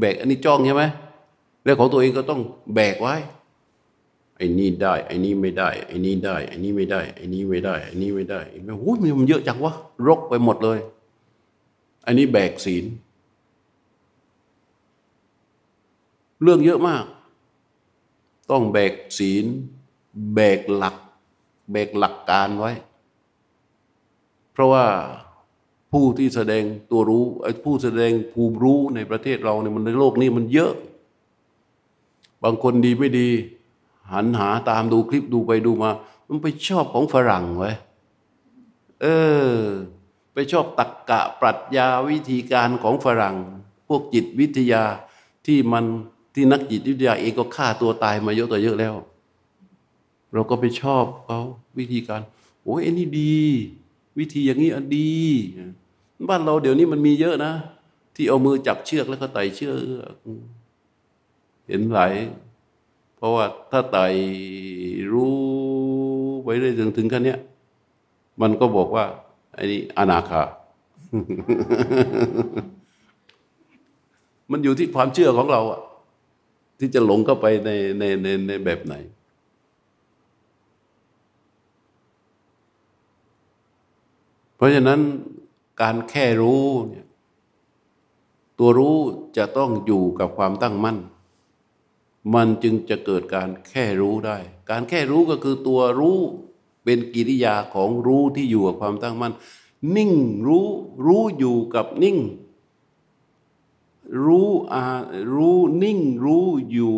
[0.00, 0.84] แบกอันนี้จ้องใช่ไหม
[1.64, 2.40] แล้วของตัวเองก็ต้อง
[2.74, 3.14] แบกไว้
[4.42, 8.40] อ้นี่ได้ไอ้นี่ไม่ได้ไอ้นี่ได้ไอ้นี่ไม่ได้ไอ้นี่ไม่ได้ไอ้นี่ไม่ได้
[8.80, 9.74] โอ้ยมันเยอะจังวะ
[10.06, 10.78] รกไปหมดเลย
[12.06, 12.84] อันนี้แบกศีล
[16.42, 17.04] เรื่องเยอะมาก
[18.50, 19.44] ต้องแบกศีล
[20.34, 20.96] แบกหลัก
[21.72, 22.72] แบกหลักการไว้
[24.52, 24.86] เพราะว่า
[25.92, 30.72] ผู้ที่แสดงตัวรู้ไอ้ผู้แสดงภูมิรู้ในประเทศเราเนี่ยมันในโลกนี้มันเยอะ
[32.42, 33.28] บางคนดีไม่ดี
[34.12, 35.90] หันหาตามดูคลิปดูไปดูมา
[36.28, 37.70] มันไปชอบของฝรั่งไว้
[39.02, 39.06] เอ
[39.48, 39.52] อ
[40.34, 43.36] ไปชอบตักกะปรัชญาวิธีการของฝรั่ง
[43.88, 44.82] พวกจิตวิทยา
[45.46, 45.84] ที่มัน
[46.34, 48.94] ที่นักจิตวิทยาเองก็ฆ่าตัวตายมาเยอะต่อเยอะแล้ว
[50.32, 51.40] เราก็ไปชอบเขา
[51.78, 52.22] วิธีการ
[52.64, 53.36] โอ้ยอ้นี่ดี
[54.18, 55.10] วิธีอย่างนี้อันดี
[56.28, 57.52] บ้านเราเดี๋ยวนี้มันมีเยอะนะ
[58.16, 59.72] ที่เอามือจับเชือกแล้วก็ไต่เชือ
[60.12, 60.14] ก
[61.68, 62.12] เห็นหลาย
[63.22, 64.06] ราะว่าถ้าไต่
[65.12, 65.36] รู้
[66.44, 67.38] ไปเรื่อยถึงถึงขั้นเนี้ย
[68.40, 69.04] มันก็บอกว่า
[69.54, 70.42] ไอ้นี่อนาคา
[74.50, 75.80] มันอยู่ที่ความเชื่อของเราอะ
[76.78, 78.94] ที่จะหลงเข้าไปในในในในแบบไหน
[84.56, 85.00] เพราะฉะนั้น
[85.82, 87.06] การแค่รู้เนี่ย
[88.58, 88.96] ตัวรู้
[89.36, 90.98] จะต้องอยู่กับความตั้งมั่น
[92.34, 94.38] มันจึงจะเกิดการแค่รู้ได้
[94.70, 96.18] การแค่รู้ก็คือตัวรู้
[96.84, 99.32] เป็นกิริยาของรู้ที่อยู่กับความตั้งมั่น
[99.96, 100.12] นิ่ง
[100.46, 100.66] รู้
[101.06, 102.18] รู้อยู่กับนิ่ง
[104.24, 104.84] รู้อา
[105.34, 106.94] รู้นิ่งรู้อยู่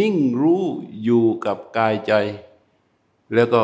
[0.00, 0.62] นิ่งรู้
[1.04, 2.12] อยู่กับกายใจ
[3.34, 3.62] แล้วก็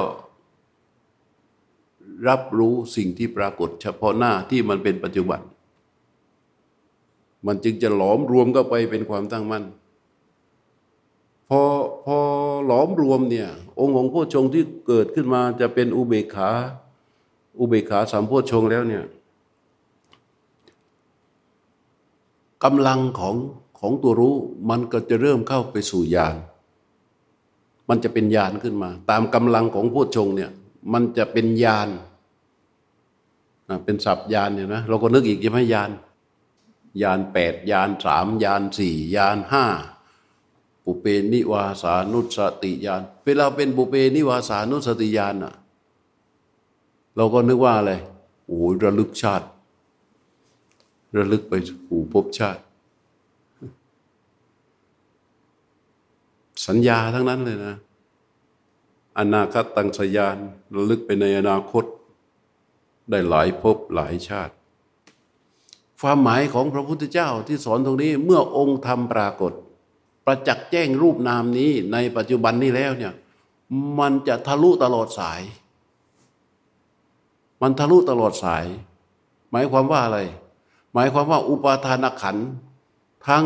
[2.28, 5.40] รับรู้สิ่งที่ปรากฏเฉพาะหน้าที่มันเป็นปัจจุบัน
[7.46, 9.64] มันจึงจะหลอมรวมเข้าไปเป็นความตั้งมั่น
[11.48, 11.60] พอ
[12.04, 12.18] พอ
[12.66, 16.50] หลอมรวมเนี่ย องค์ของพ่อชงที่เกิดขึ้นมาจะเป็นอุเบกขา
[17.58, 19.04] อุเบกขาสามพ่อชงแล้วเนี่ย
[22.64, 23.36] กำลังของ
[23.78, 24.34] ของตัวรู้
[24.70, 26.36] มันก็จะเริ่มเข้าไปสู่ญาณ
[27.88, 30.50] มันจะเป็นญาณขึ้นมา ตามกำลังของพ่อชงเนี่ย
[30.92, 31.88] มันจะเป็นญาณ
[33.84, 35.90] เป็นสับยานเนี่ยนะเราก็นึกอีกใช่ไหมยาน
[37.02, 39.64] ยานแปดยานสามยานสี่ยานห้า
[40.88, 45.54] ปุเปนิวาสานุสติยานเวลาเป็นปุเปนิวาสานุสติยานอะ
[47.16, 47.92] เราก็นึกว่าอะไร
[48.46, 49.46] โอ้ยระลึกชาติ
[51.16, 52.60] ระลึกไปสู่ภพชาติ
[56.66, 57.76] สัญญาทั้งนั้นเลยนะ
[59.18, 60.36] อนาคตังสยาน
[60.74, 61.84] ระลึกไปในอนาคต
[63.10, 64.54] ได้หลายภพหลายชาติ
[66.00, 69.52] ความหมายของพระพุทธเจ้าที่สอนตรงนี้เมื่อองค์ธรรมปรากฏ
[70.26, 73.12] ประจักษ์แจ้งรูปนามนี้ในปัจจุบันนี้แล้วเนี่ย
[73.98, 75.40] มันจะทะลุตลอดสาย
[77.62, 78.64] มันทะลุตลอดสาย
[79.50, 80.18] หมายความว่าอะไร
[80.94, 82.36] หมายความว่าอุปาทานขัน
[83.26, 83.44] ทั้ง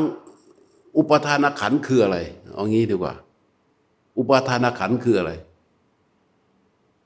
[0.97, 2.19] อุปาทานขันคืออะไร
[2.55, 3.15] เอางี้ดีกว่า
[4.19, 5.33] อุปาทานขันคืออะไร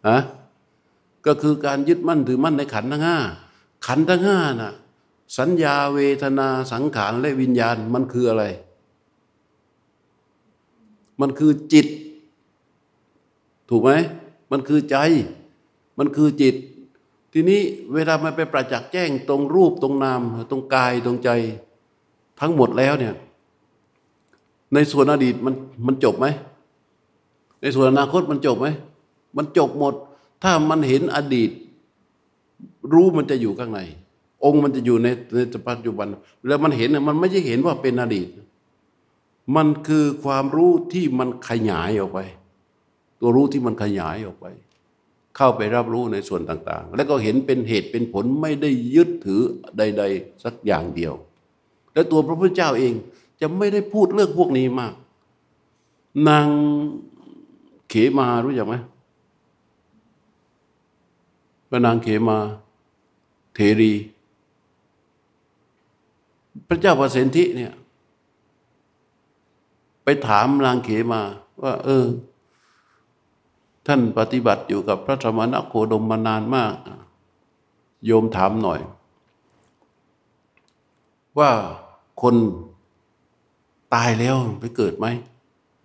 [0.08, 0.20] ฮะ
[1.26, 3.18] ก็คือการยึดมั่นถือมั่นในขันทั้งห้า
[3.86, 4.74] ขันทั้งห้าน่ะ
[5.38, 8.44] สัญญาเวทนาสังขารและวิญญาณมันคืออะไร
[11.20, 11.86] มันคือจิต
[13.68, 13.90] ถูกไหม
[14.50, 14.96] มันคือใจ
[15.98, 16.54] มันคือจิต
[17.32, 17.60] ทีนี้
[17.94, 21.30] เวลามันไปประจักษ์แจ้งตรงรูปตรงนามตรงกายตรงใจ
[22.40, 23.14] ทั้งหมดแล้วเนี่ย
[24.74, 25.54] ในส่วนอดีตมัน
[25.86, 26.26] มันจบไหม
[27.62, 28.66] ในส่วนอนาคตมันจบไหม
[29.36, 29.94] มันจบหมด
[30.42, 31.50] ถ้ามันเห็นอดีต
[32.92, 33.80] รู้มันจะอยู่ข้างใน
[34.44, 36.08] องค์มันจะอยู่ในในปัจจุบัน
[36.46, 38.26] แล้วมันเห็นมันไม่ใช่เห็นว่าเป็นอดีต
[39.56, 42.20] มันคือความรู้ที่มันขยายออกไป
[43.20, 44.46] ตัวรู้ที่มันขยายออกไป
[45.36, 49.42] เข้าไปรับรู้ในส่วนต่าง ๆ แล้วก็เห็นเป็นเหตุเป็นผลไม่ได้ยึดถือ
[49.78, 51.14] ใด ๆ สักอย่างเดียว
[51.92, 52.94] และตัวพระพุทธเจ้าเอง
[53.40, 54.94] จะไม่ได้พูดเรื่องพวกนี้มาก
[56.28, 56.48] นาง
[57.88, 58.74] เขมารู้จักไหม
[61.68, 62.38] พระนางเขมา
[63.54, 63.92] เทรี
[66.68, 67.72] พระเจ้าประสิทธิเนี่ย
[70.04, 71.22] ไปถามนางเขมา
[71.62, 72.06] ว่า เออ
[73.86, 76.74] ท่านปฏิบัติอยู่กับพระธรรมนักโคดมมานานมาก
[78.04, 78.80] โยมถามหน่อย
[81.38, 81.50] ว่า
[82.22, 82.34] คน
[83.94, 85.06] ตายแล้วไปเกิดไหม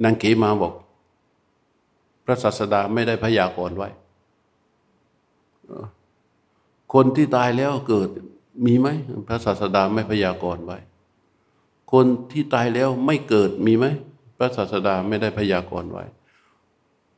[0.03, 0.73] นางเขมาบอก
[2.25, 3.89] พระศาสดาไม่ได้พยากรณ์ไว้
[6.93, 8.09] คนที่ตายแล้วเกิด
[8.65, 8.87] มีไหม
[9.27, 10.77] พระศาสดาไม่พยากรณ์ไว้
[11.91, 13.85] คนที่ตายแล้วไม่เกิดมีไหม
[14.39, 16.05] พระศาสดาไม่ได้พยากรณ์ไว้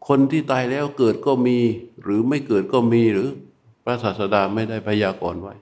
[0.07, 1.57] คนที่ตายแล้วเกิดก็มี
[2.03, 3.29] หรือไม่เกิดก็มีหรือ
[3.83, 5.53] พระศาสดาไม่ได้พยากรณ์ไว้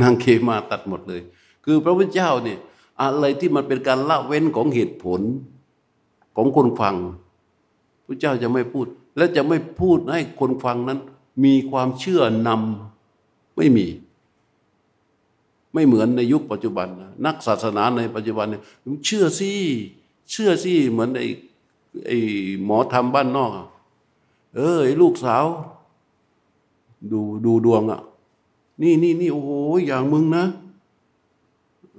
[0.00, 1.22] นางเคมาตัดหมดเลย
[1.64, 2.58] คือพระพุทธเจ้าเนี่ย
[3.02, 5.20] อะไรที่มันเป็นการละเว้นของเหตุผล
[6.36, 6.96] ของคนฟัง
[8.06, 8.86] พระเจ้าจะไม่พูด
[9.16, 10.98] และจะไม่พูดให้คนฟังนั้น
[11.44, 13.86] มีความเชื่อนำไม่มี
[15.74, 16.88] ไม่เหมือนในยุคปัจจุบัน
[17.26, 18.62] นักศาสนาในปัจจุบันเนี่ย
[19.04, 19.52] เชื่อสิ
[20.30, 21.26] เชื่อสิเหมือนไอ้
[22.06, 22.16] ไอ้
[22.64, 23.50] หมอทำบ้านนอก
[24.56, 25.44] เออไอ้ลูกสาว
[27.12, 28.00] ดูดูดวงอะ
[28.82, 29.50] นี่นี่นี่โอ้โห
[29.86, 30.44] อย่างมึงนะ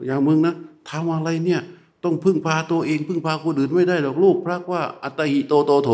[0.05, 0.53] อย่างมึงนะ
[0.89, 1.61] ทำอะไรเนี่ย
[2.03, 5.91] ต้องพึ่งพาตัวเอง พึ่งพาคนอื่นไม่ได้หรอกลูกพระว่า อัตหิโตโตโถ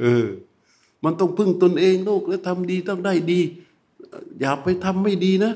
[0.00, 0.26] เออ
[1.04, 3.40] มันต้องพึ่งตนเองลูกแล้วทำดีต้องได้ดี
[4.40, 5.52] อย่าไปทำไม่ดีนะ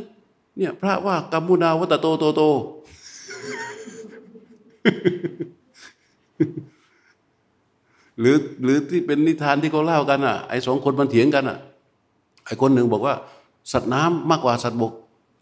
[0.61, 2.43] เนี่ยพระว่ากรรมุนาวัตโตโตโต
[8.21, 11.59] หรือหรือที่เป็นนิทานที่เขาเล่ากันอะไอ้สองคนมันเถียงกันอะ
[12.47, 13.15] ไอ้คนหนึ่งบอกว่า
[13.73, 14.93] สัตว์น้ำมากกว่าสัตว์บก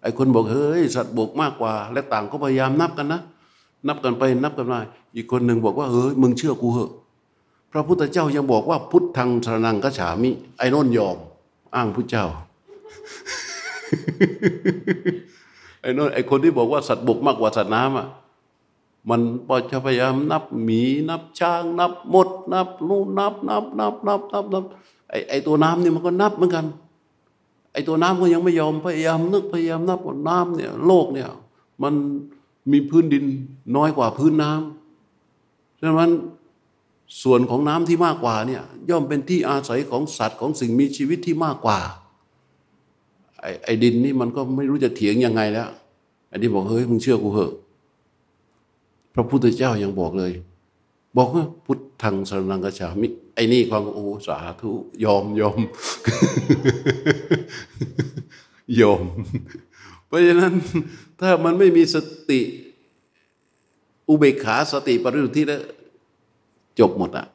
[0.03, 3.21] ไอ้คนบอกเฮ้ยสัตว์บกมากกว่า และต่างก็พยายามนับกันนะ
[3.89, 4.79] นับกันไปนับกันมา
[5.17, 6.91] อีกคนหนึ่งบอกว่าเฮ้ยมึงเชื่อกูเหอะ
[7.73, 11.17] พระพุทธเจ้ายังบอกว่าพุทธังสรนังกฉามิ ไอ้นนยอม
[11.75, 12.27] อ้างพุทธเจ้า
[15.83, 18.09] ไอ้นนไอ้คนที่บอกว่าสัตว์บกมากกว่าสัตว์น้ำอะ
[19.11, 24.65] มันพอจะพยายามนับหมีนับช้างนับมด นับนู่นนับ นับ นับ นับ นับนับ
[25.11, 26.67] ไอ้ไอ้ตัวน้ำนี่มันก็นับเหมือนกัน
[27.73, 31.31] ไอ้ตัวน้ำก็ยังไม่ยอมพยายามนึกพยายามนับว่าน้ำเนี่ยโลกเนี่ย
[31.83, 31.95] มัน
[32.73, 33.25] มีพื้นดิน
[33.77, 36.13] น้อยกว่าพื้นน้ำฉะนั้น
[37.23, 41.79] ส่วนของน้ำที่มากกว่าเนี่ยย่อมเป็นที่อาศัยของสัตว์ของสิ่งมีชีวิตที่มากกว่า
[43.41, 45.69] ไอ้ไอ้ดินนี่มันก็ไม่รู้จะเถียงยังไงแล้ว
[46.29, 47.53] ไอ้ที่บอกเฮ้ยมึงเชื่อกูเหอะ
[49.15, 50.33] พระพุทธเจ้ายังบอกเลย
[51.17, 54.71] บอกว่าพุทธังสรนังกชามิไอ้นี่ความโอ้สาธุ
[55.05, 55.61] ยอมยอม
[58.81, 59.05] ยอม
[60.07, 60.53] เพราะฉะนั้น
[61.21, 61.97] ถ้ามันไม่มีส
[62.31, 62.41] ติ
[64.09, 65.63] อุเบกขาสติปริยุทธิแล้ว
[66.79, 67.27] จบหมดอะ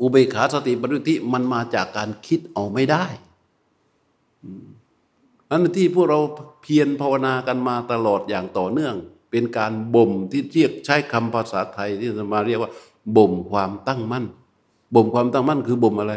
[0.00, 3.04] อุเบกขาสติปริยุทธิมันมาจากการคิดเอาไม่ได้
[5.50, 6.20] อันที่พวกเรา
[6.62, 8.94] เพียรภาวนากันมาตลอดอย่างต่อเนื่อง
[9.30, 12.70] เป็นการบ่มที่เรียกใช้คำภาษาไทยที่จะมาเรียกว่า
[13.16, 14.24] บ่มความตั้งมั่น
[14.94, 16.14] บ่มความตั้งมั่นคือบ่มอะไร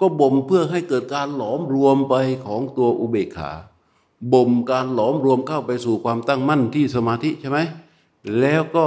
[0.00, 2.14] ก็บ่มเพื่อให้เกิดการหลอมรวมไป
[2.46, 3.50] ของตัวอุเบกขา
[4.32, 7.58] บ่มการหลอมรวมเข้าไปสู่ความตั้งมั่นที่สมาธิใช่ไหม
[8.40, 8.86] แล้วก็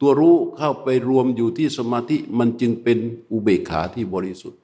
[0.00, 2.98] ตัวรู้เข้าไปรวมอยู่ที่สมาธิมันจึงเป็น
[3.32, 4.60] อุเบกขาที่บริสุทธิ์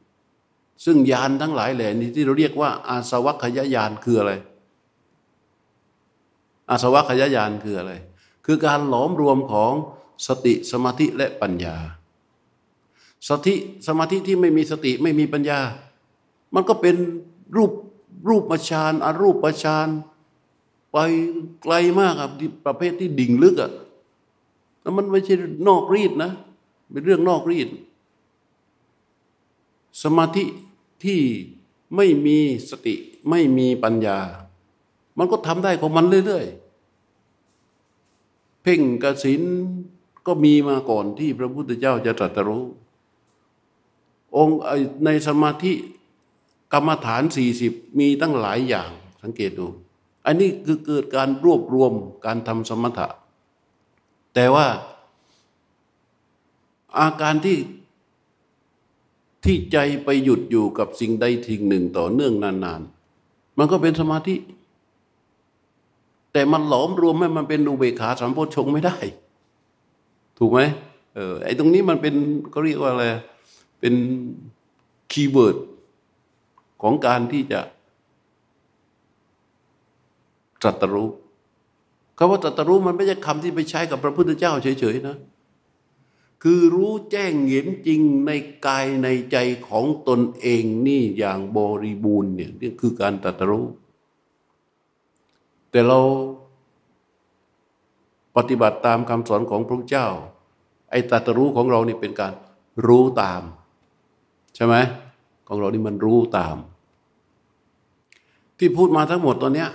[0.85, 4.33] ซึ่งญาณทั้งหลายแหล่นี้ที่เราเรียกว่า อาสวัคยาญาณคืออะไร
[6.71, 7.93] อาสวัคยาญาณคืออะไร
[8.47, 9.73] คือการหลอมรวมของ
[10.27, 11.77] สติสมาธิและปัญญา
[13.29, 13.55] สติ
[13.87, 15.61] สมาธิที่ไม่มีสติไม่มีปัญญา
[16.55, 16.97] มันก็เป็น
[17.57, 17.73] รูป
[18.29, 19.89] รูปฌานอารูปฌาน
[20.93, 20.97] ไป
[21.63, 22.31] ไกลมากครับ
[22.67, 23.71] ประเภทที่ดิ่งลึกอะ
[24.81, 25.35] แล้วมันไม่ใช่
[25.69, 26.31] นอกรีดนะ
[26.93, 27.69] เป็นเรื่องนอกรีด
[30.03, 30.45] สมาธิ
[31.05, 31.21] ที่
[31.97, 32.39] ไม่มี
[32.71, 32.95] สติ
[33.31, 34.19] ไม่มีปัญญา
[35.19, 39.43] มันก็ทำได้ของมันเรื่อยๆ เพ่งกสิน
[40.27, 42.65] ก็มีมาก่อนที่พระพุทธเจ้าจะตรัสรู้
[44.37, 44.59] องค์
[45.05, 45.73] ในสมาธิ
[46.73, 48.91] กรรมฐานสี่สิบมีตั้งหลายอย่าง
[49.23, 49.67] สังเกตดู
[50.27, 51.93] อันนี้คือเกิดการรวบรวม
[52.27, 53.09] การทำสมถะ
[54.35, 54.67] แต่ว่า
[56.99, 57.57] อาการที่
[59.45, 64.35] ที่ใจไปหยุดอยู่กับสิ่งใดทิ้งหนึ่งต่อเนื่องนานๆ มันก็เป็นสมาธิ
[66.33, 68.97] แต่มันหลอมรวมให้มันเป็นอุเบกขาสัมโพชงไม่ได้
[70.39, 70.61] ถูกไหม
[71.15, 72.15] เออไอ้ตรงนี้มันเป็น
[72.55, 73.05] ก็เรียกว่าอะไร
[73.81, 73.95] เป็น
[75.13, 75.57] คีย์เวิร์ด
[76.83, 77.61] ของการที่จะ
[80.63, 81.09] ตรัสรู้
[82.19, 85.17] คำว่าตรัสรู้มันไม่ใช่คำที่ไปใช้กับพระพุทธเจ้าเฉยๆนะ
[86.43, 88.31] คือรู้แจ้งเห็นจริงใน
[88.67, 89.37] กายในใจ
[89.69, 93.67] ของตนเองนี่อย่างบริบูรณ์เนี่ยนี่คือการตรัสรู้
[95.71, 96.01] แต่เรา
[98.37, 100.09] ปฏิบัติตามคำสอนของพระเจ้า
[100.91, 102.33] ไอ้ตรัสรู้ของเรานี่เป็นการ
[102.87, 103.43] รู้ตาม
[104.55, 104.75] ใช่ไหม
[105.49, 106.57] ของเรานี่มันรู้ตาม
[108.59, 109.71] ที่พูดมาทั้งหมดตอนเนี้ย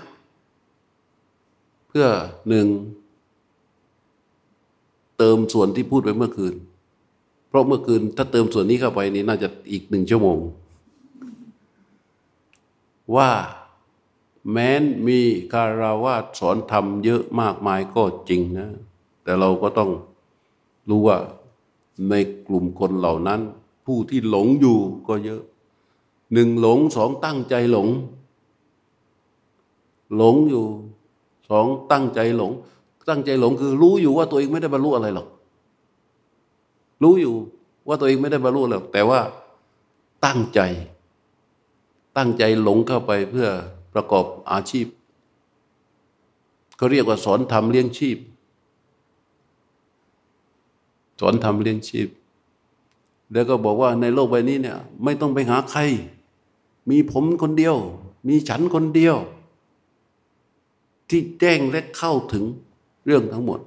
[1.88, 2.08] เพื่อ
[2.50, 2.68] หนึ่ง
[5.18, 6.54] เติมส่วนที่พูดไปเมื่อคืน
[7.48, 10.38] เพราะเมื่อคืนถ้าเติมส่วนนี้เข้าไปนี่น่าจะอีกหนึ่งชั่วโมง
[13.16, 13.32] ว่า
[14.52, 15.20] แม้นมี
[15.54, 18.70] คาราวาสสอนธรรมเยอะมากมายก็จริงนะ
[19.24, 19.92] แต่เราก็ต้อง
[20.90, 21.18] รู้ว่า
[22.10, 22.14] ใน
[22.48, 23.42] กลุ่มคนเหล่านั้น
[23.86, 25.42] ผู้ที่หลงอยู่ก็เยอะ
[26.34, 27.88] หนึ่งหลงสองตั้งใจหลง
[30.16, 30.66] หลงอยู่
[31.50, 32.52] สองตั้งใจหลง
[33.10, 35.28] ตั้งใจหลงคือ รู้อยู่ว่าตัวเองไม่ได้บรรลุอะไรหรอก
[37.04, 37.36] รู้อยู่
[37.88, 39.20] ว่าตัวเองไม่ได้บรรลุหรอก แต่ว่า
[40.26, 40.60] ตั้งใจ
[42.18, 43.48] ตั้งใจหลงเข้าไปเพื่อ
[43.94, 44.88] ประกอบอาชีพ
[46.78, 48.18] เขาเรียกว่าสอนทำเลี้ยงชีพ
[51.20, 52.08] สอนทำเลี้ยงชีพ
[53.32, 55.82] แล้วก็บอกว่าในโลกใบนี้เนี่ย ไม่ต้องไปหาใคร
[56.90, 57.76] มีผมคนเดียว
[58.28, 59.18] มีฉันคนเดียว
[61.10, 62.44] ที่แจ้งและเข้าถึง
[63.08, 63.60] เรื่องทั้งหมด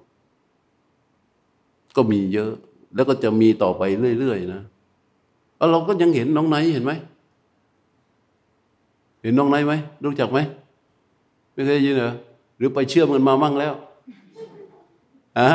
[1.96, 2.52] ก็มีเยอะ
[2.94, 3.82] แล้วก็จะมีต่อไป
[4.20, 4.62] เรื่อยๆนะ
[5.56, 6.92] แล้วเราก็ยังเห็นน้องไนเห็นไหม
[9.22, 9.72] เห็นน้องไนไหม
[10.04, 10.38] รู้จักไหม
[11.52, 12.12] ไม่เคยยินเหรอ
[12.56, 13.74] หรือไปเชื่อมกันมามั่งแล้ว
[15.38, 15.50] อะ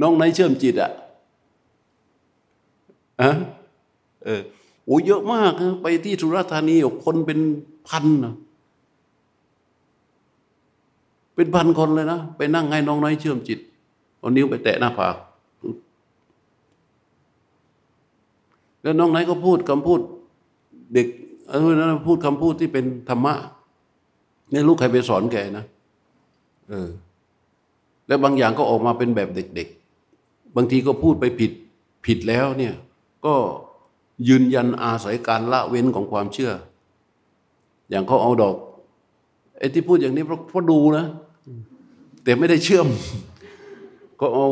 [0.00, 0.90] น้องไนเชื่อมจิตอะ
[3.20, 3.30] อะ
[4.24, 4.40] เออ
[4.84, 5.52] โอ้เยอะมาก
[5.82, 7.38] ไปที่สุราษฎร์ธานีคนเป็น
[7.88, 8.34] พันนะ
[11.34, 13.58] เป็นพันคนเลยนะ ไปนั่งให้น้องน้อยเชื่อมจิต
[14.18, 15.16] เอานิ้วไปแตะหน้าผาก
[18.82, 20.00] แล้วน้องน้อยก็พูดคำพูด
[20.94, 21.06] เด็ก
[21.50, 23.34] เออนั้นพูดคำพูดที่เป็นธรรมะ
[24.52, 25.64] นี่ลูกใครไปสอนแกนะ
[26.68, 26.88] เออ
[28.06, 29.68] แล้วบางอย่างก็ออกมาเป็นแบบเด็ก
[30.12, 31.52] ๆ บางทีก็พูดไปผิด
[32.06, 32.74] ผิดแล้วเนี่ย
[33.26, 33.34] ก็
[34.28, 36.52] ยืนยันอาศัยการละเว้นของความเชื่อ
[37.90, 38.56] อย่างเขาเอาดอก
[39.58, 41.06] ไอ้ที่พูดอย่างนี้เพราะเพราะดูนะ
[42.22, 42.88] แต่ไม่ได้เชื่อม
[44.20, 44.48] ก็เอา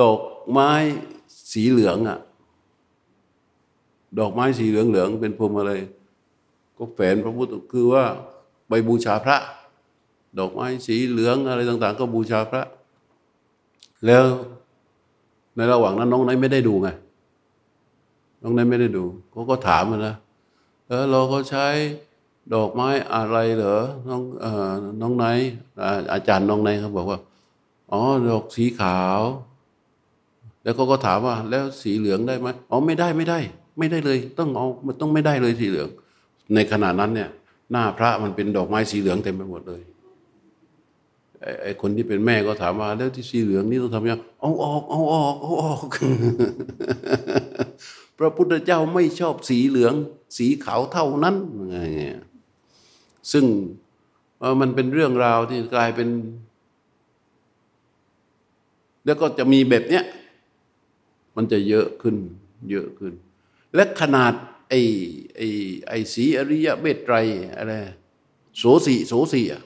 [0.00, 0.20] ดอก
[0.50, 0.70] ไม้
[1.52, 2.18] สีเหลืองอะ
[4.18, 5.80] ดอกไม้สีเหลืองเหลืองเป็นพวงมาลัย
[6.78, 8.04] ก็แฝนพระพุทธคือว่า
[8.68, 9.38] ไปบูชาพระ
[10.38, 12.62] ดอกไม้สีเหลืองอะไรต่าง ๆ ก็บูชาพระ
[14.06, 14.24] แล้ว
[15.56, 16.88] ในระหว่างนั้นน้องไหนไม่ได้ดูไง
[18.42, 20.14] น้องไหนไม่ได้ดูเขาก็ถามมันนะ
[20.86, 21.66] เออเราก็ใช้
[22.54, 23.76] ดอกไม้อะไรเหรอ
[24.08, 25.24] น้องเอ่อน้องไน
[26.12, 27.18] อาจารย์น้องไนเขาบอกว่า
[27.92, 29.20] อ๋อ ดอกสีขาว
[30.62, 33.38] แล้วเขาก็ถามว่า แล้วสีเหลืองได้ไหมอ๋อไม่ได้ไม่ได้
[33.78, 35.88] ไม่ได้เลย ต้องเอามันต้องไม่ได้เลยสีเหลือง
[36.54, 37.28] ในขณะนั้นเนี่ย
[37.72, 39.82] หน้าพระมันเป็นดอกไม้สีเหลืองเต็มไปหมดเลย
[41.62, 45.86] ไอ้คนที่เป็นแม่ก็ถามว่าแล้วที่สีเหลืองนี่ต้องทำยังเอาออกเอาออกเอาออก
[48.18, 49.94] พระพุทธเจ้าไม่ชอบสีเหลือง
[50.36, 51.34] สีขาวเท่านั้น
[51.68, 51.76] ไง
[53.32, 53.44] ซึ่ง
[54.60, 56.08] มันเป็นเรื่องราวที่กลายเป็น
[59.04, 60.04] แล้วก็จะมีแบบเนี้ย
[61.36, 62.16] มันจะเยอะขึ้น
[62.70, 63.12] เยอะขึ้น
[63.74, 64.32] และขนาด
[64.68, 64.80] ไอ้
[65.36, 65.46] ไอ้
[65.88, 67.14] ไอ้สีอริยะเบตไตร
[67.56, 67.72] อะไร
[68.58, 69.62] โสสีโสสีอะ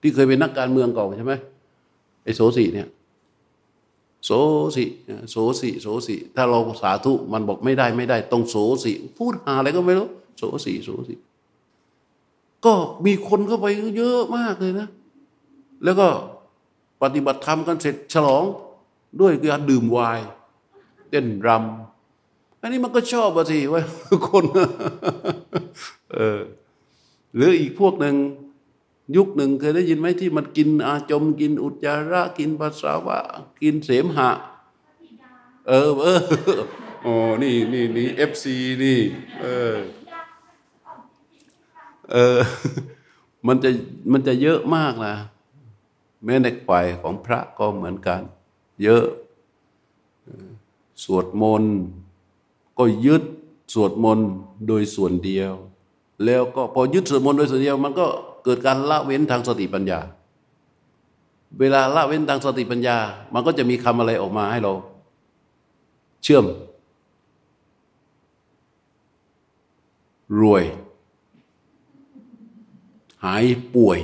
[0.00, 1.34] ที่เคยเป็นนักการเมืองเก่าใช่ไหม
[2.24, 2.88] ไอ้โสสีเนี่ย
[4.24, 4.30] โส
[4.76, 4.84] สี
[5.30, 10.08] โสสีโสสีถ้าเราสาธุมันบอกไม่ได้ไม่ได้ต้องโสสีพูดหาอะไรก็ไม่รู้
[10.38, 11.14] โสสีโสสี
[12.66, 12.74] ก็
[13.06, 13.66] มีคนเข้าไป
[13.98, 14.88] เยอะมากเลยนะ
[15.84, 16.08] แล้วก็
[17.02, 18.44] ปฏิบัติธรรมกันเสร็จฉลอง
[19.20, 20.26] ด้วยการดื่มไวน์
[21.10, 23.82] เต้นรำอันนี้มันก็ชอบสิว่า
[24.28, 24.44] คน
[26.12, 26.40] เออ
[27.34, 28.16] หรืออีกพวกหนึ่ง
[29.16, 33.18] ยุคหนึ่งเคยได้ยินไหมที่มันกินอาจมกินอุจจาระกินปัสสาวะ
[33.62, 34.30] กินเสมหะ
[35.68, 36.20] เออเออ
[37.02, 37.12] โอ้
[37.42, 38.98] นี่นี่นี่ FC นี่
[39.40, 39.74] เออ
[42.12, 42.38] เออ
[43.46, 43.70] มันจะ
[44.12, 45.16] มันจะเยอะมากนะ
[46.24, 48.20] แม้ในฝ่ายของพระก็เหมือนกัน
[48.82, 49.04] เยอะ
[51.04, 51.74] สวดมนต์
[52.78, 53.22] ก็ยึด
[53.74, 54.28] สวดมนต์
[54.66, 55.52] โดยส่วนเดียว
[56.24, 58.06] แล้วก็พอยึดสวดมนต์โดยส่วนเดียว มันก็
[58.44, 60.00] เกิดการละเว้นทางสติปัญญา
[61.60, 62.96] เวลาละเว้นทางสติปัญญา
[63.34, 64.72] มันก็จะมีคำอะไรออกมาให้เรา
[66.22, 66.44] เชื่อม
[70.40, 70.64] รวย
[73.24, 74.00] หายป่วย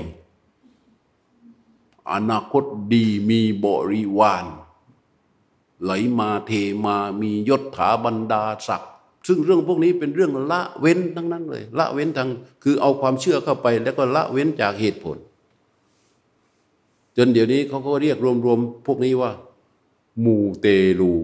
[2.13, 4.45] อนาคตดีมีบริวาร
[5.83, 6.51] ไหลมาเท
[6.85, 8.91] มามียศถาบรรดาศักดิ์
[9.27, 12.29] ซึ่งเรื่องพวกนี้เป็นเรื่องละเว้นทั้งนั้นเลย ละเว้นทาง
[12.63, 15.17] คือเอาความเชื่อเข้าไป แล้วก็ละเว้นจากเหตุผล
[17.17, 19.31] จนเดี๋ยวนี้เขาก็เรียกรวมๆพวกนี้ว่า
[20.25, 20.67] มูเต
[21.01, 21.15] ลู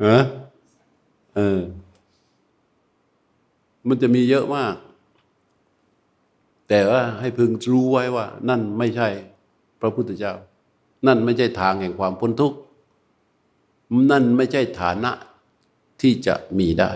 [0.00, 0.24] เออ
[1.36, 1.60] เออ
[3.88, 4.74] มันจะมีเยอะมาก
[6.68, 9.08] แต่ว่าให้พึงรู้ไว้ว่า นั่นไม่ใช่
[9.80, 10.34] พระพุทธเจ้า
[11.06, 12.58] นั่นไม่ใช่ทางแห่งความพ้นทุกข์
[14.10, 15.12] นั่นไม่ใช่ฐานะ
[16.00, 16.92] ที่จะมีได้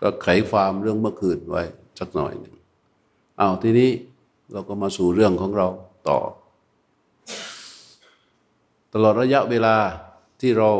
[0.00, 1.62] ก็ไขความเรื่องเมื่อคืนไว้
[1.98, 2.54] สักหน่อยหนึ่ง
[3.38, 3.90] เอาทีนี้
[4.52, 5.68] เราก็มาสู่เรื่องของเรา
[6.08, 6.18] ต่อ
[8.92, 9.76] ตลอดระยะเวลา
[10.40, 10.70] ที่เรา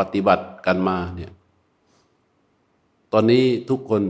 [0.00, 1.32] ปฏิบัติกันมาเนี่ย
[3.12, 4.02] ตอนนี้ทุกคน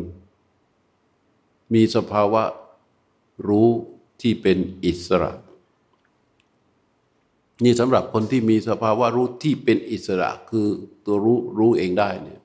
[1.75, 2.43] มีสภาวะ
[3.49, 3.69] รู้
[4.21, 5.33] ที่เป็นอิสระ
[7.65, 10.67] นี่สำหรับคนที่มีสภาวะรู้ที่เป็นอิสระคือ
[11.07, 12.41] ตัวรู้รู้เองได้เนี่ย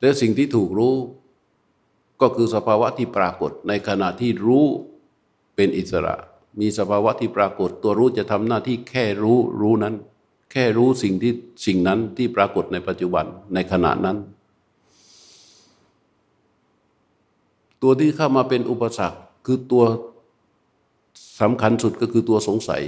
[0.00, 0.94] และสิ่งที่ถูกรู้
[2.20, 4.66] ก็คือสภาวะที่ปรากฏในขณะที่รู้
[5.54, 6.14] เป็นอิสระ
[6.60, 9.94] มีสภาวะที่ปรากฏ ตัวรู้จะทำหน้าที่แค่รู้รู้นั้น
[10.50, 11.32] แค่รู้สิ่งที่
[11.66, 13.24] สิ่งนั้นที่ปรากฏในปัจจุบัน
[13.54, 14.16] ในขณะนั้น
[17.82, 19.84] ตัวที่เข้ามาเป็นอุปสรรคคือตัว
[21.40, 22.82] สำคัญสุดก็คือตัวสงสัย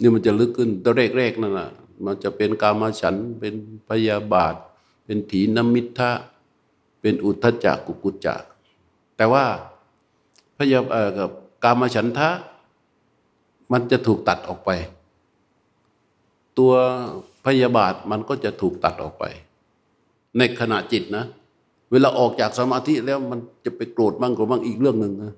[0.00, 1.70] นี่มันจะลึกขึ้นตัวแรกๆนั่นแหะ
[2.04, 3.54] มันจะเป็นกามาฉัน เป็น
[3.88, 4.54] พยาบาท
[5.04, 6.10] เป็นถีนมิทะ
[7.00, 8.34] เป็นอุทธจักกุกุจจะ
[9.16, 9.44] แต่ว่า
[10.56, 10.80] พยา
[11.18, 11.30] กับ
[11.64, 12.28] กามาฉันทะ
[13.72, 14.70] มันจะถูกตัดออกไป
[16.58, 16.72] ตัว
[17.46, 19.24] พยาบาทมันก็จะถูกตัดออกไป
[20.38, 21.24] ในขณะจิตนะ
[21.90, 25.32] เวลาออกจากสมาธิแล้วมันจะไปโกรธบ้างโกรธบ้างอีกเรื่องหนึ่งนะ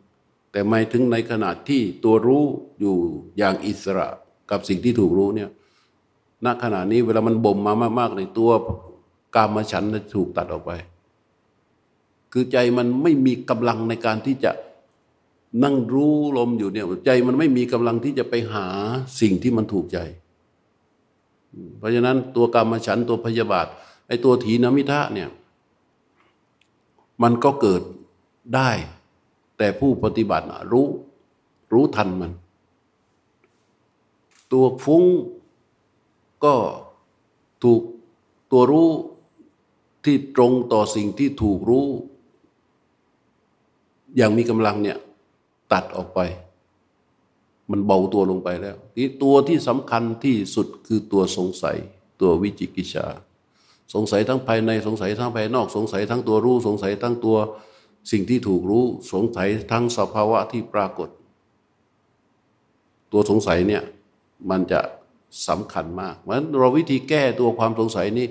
[0.53, 2.45] แต่ไม่ถึงในขณะที่ตัวรู้
[2.81, 2.97] อยู่
[3.39, 4.09] อย่างอิสระ
[4.51, 5.51] กับสิ่งที่ถูกรู้เนี่ย
[6.45, 8.51] ณขณะนี้เวลามันบ่มมามากๆในตัว
[9.35, 10.73] กามฉันจะถูกตัดออกไป
[12.33, 14.51] คือใจมันไม่มีกำลังในการที่จะ
[15.65, 18.67] นั่งรู้ลมอยู่เนี่ยใจมันไม่มีกำลังที่จะไปหา
[19.21, 19.99] สิ่งที่มันถูกใจ
[21.79, 23.67] เพราะฉะนั้นตัวกรรมฉันตัวพยาบาท
[24.07, 25.29] ไอ้ตัวถีนมิทะเนี่ย
[27.23, 27.83] มันก็เกิด
[28.55, 28.71] ได้
[29.59, 30.87] แต่ผู้ปฏิบัติรู้
[31.73, 32.33] รู้ทันมัน
[34.53, 35.05] ตัวฟุ้ง
[36.45, 36.55] ก็
[37.63, 37.81] ถูก
[38.51, 38.89] ตัวรู้
[40.05, 41.87] ที่ตรงต่อสิ่งที่ถูกรู้
[44.17, 44.99] อย่างมีกำลังเนี่ย
[45.73, 46.21] ตัดออกไป
[47.71, 51.77] มันเบาตัวลงไปแล้วที่ตัวที่สำคัญที่สุดคือตัวสงสัย
[52.21, 53.07] ตัววิจิกิจฉา
[53.95, 57.37] สงสัยทั้งภายในสงสัยทั้งภายนอก สงสัยทั้งตัวรู้ สงสัยทั้งตัว
[58.11, 61.09] สิ่งที่ถูกรู้ สงสัยทั้งสภาวะที่ปรากฏ
[63.13, 63.83] ตัวสงสัยเนี่ย
[64.51, 64.81] มันจะ
[65.49, 68.27] สำคัญมากเพราะฉะนั้นเราวิธีแก้ตัวความสงสัยนี้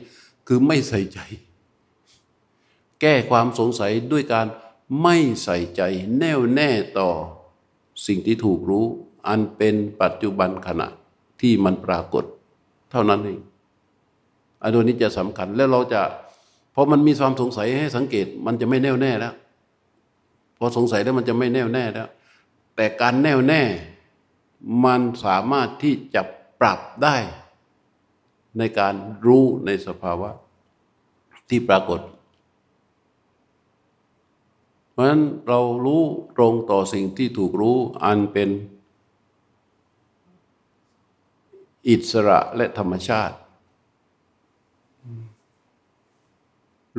[0.48, 1.20] คือไม่ใส่ใจ
[3.02, 4.48] แก้ความสงสัยด้วยการ
[5.02, 5.82] ไม่ใส่ใจ
[6.18, 6.70] แน่วแน่
[7.00, 7.10] ต่อ
[8.08, 8.86] สิ่งที่ถูกรู้
[9.28, 10.88] อันเป็นปัจจุบันขณะ
[11.42, 12.24] ที่มันปรากฏ
[12.92, 13.40] เท่านั้นเอง
[14.62, 16.02] อันนี้จะสำคัญแล้วเราจะ
[16.74, 19.34] พอมันมีความสงสัยให้สังเกตมันจะไม่แน่วแน่แล้ว
[20.58, 22.08] พอสงสัยแล้วมันจะไม่แน่วแน่แล้ว
[22.76, 23.62] แต่การแน่วแน่
[24.86, 26.22] มันสามารถที่จะ
[26.60, 27.18] ปรับได้
[28.58, 28.96] ในการ
[29.26, 30.30] รู้ในสภาวะ
[31.50, 32.00] ที่ปรากฏ
[34.92, 36.02] เพราะฉะนั้นเรารู้
[36.38, 38.50] ตรงต่อสิ่งที่ถูกรู้อันเป็น
[41.88, 43.36] อิสระและธรรมชาติ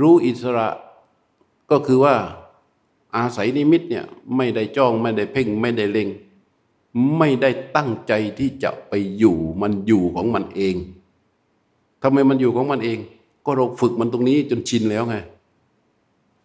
[0.00, 0.68] รู้อิสระ
[1.70, 2.16] ก็คือว่า
[3.16, 4.04] อาศัยนิมิตเนี่ย
[4.36, 6.08] ไม่ได้จ้องไม่ได้เพ่งไม่ได้เล็ง
[7.18, 10.76] ไม่ได้ตั้งใจที่จะไปอยู่มันอยู่ของมันเอง
[12.02, 12.98] ทำไมมันอยู่ของมันเอง
[13.44, 15.16] ก็เราฝึกมันตรงนี้จนชินแล้วไง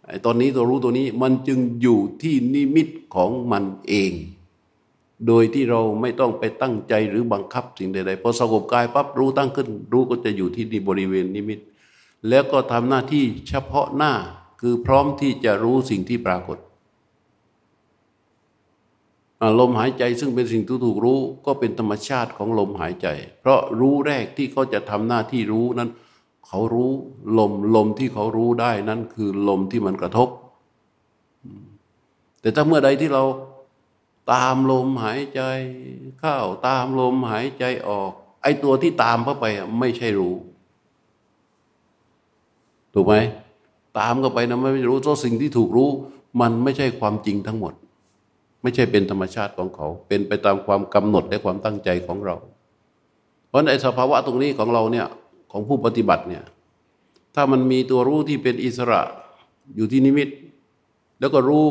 [0.05, 4.11] ไอ้ตอนนี้ตัวรู้ตัวนี้มันจึงอยู่ที่นิมิตของมันเอง
[5.28, 11.59] โดยที่เราไม่ต้องไปตั้งใจหรือบังคับสิ่งใดๆพอสงบกายปั๊บรู้ตั้งขึ้น รู้ก็จะอยู่ที่บริเวณนิมิต
[12.30, 14.13] แล้วก็ทำหน้าที่เฉพาะหน้า
[14.61, 16.57] คือพร้อมที่จะรู้สิ่งที่ปรากฏ
[19.59, 23.07] ลมหายใจซึ่งเป็นสิ่งที่ถูกรู้ก็เป็นธรรมชาติของลมหายใจ
[23.41, 25.89] เพราะรู้แรกที่เขาจะทำหน้าที่รู้นั้น
[26.47, 26.91] เขารู้
[27.38, 30.30] ลมลมที่เขารู้ได้นั่นคือลมที่มันกระทบ
[32.41, 33.24] แต่ถ้าเมื่อใดที่เรา
[34.32, 35.41] ตามลมหายใจ
[36.19, 38.11] เข้าตามลมหายใจออก
[38.41, 39.45] ไอ้ตัวที่ตามเข้าไป
[39.80, 40.36] ไม่ใช่รู้
[42.93, 43.15] ถูกไหม
[43.99, 45.89] ตามเข้าไปนะไม่รู้เพราะสิ่งที่ถูกรู้
[46.41, 47.73] มันไม่ใช่ความจริงทั้งหมด
[48.61, 52.36] ไม่ใช่เป็นธรรมชาติของเขา เป็นไปตามความกำหนดและความตั้งใจของเรา
[53.47, 55.07] เพราะในสภาวะตรงนี้ของเราเนี่ย
[55.51, 56.43] ของผู้ปฏิบัติเนี่ย
[57.36, 59.01] ถ้ามันมีตัวรู้ที่เป็นอิสระ
[59.76, 60.30] อยู่ที่นิมิต
[61.19, 61.65] แล้วก็รู้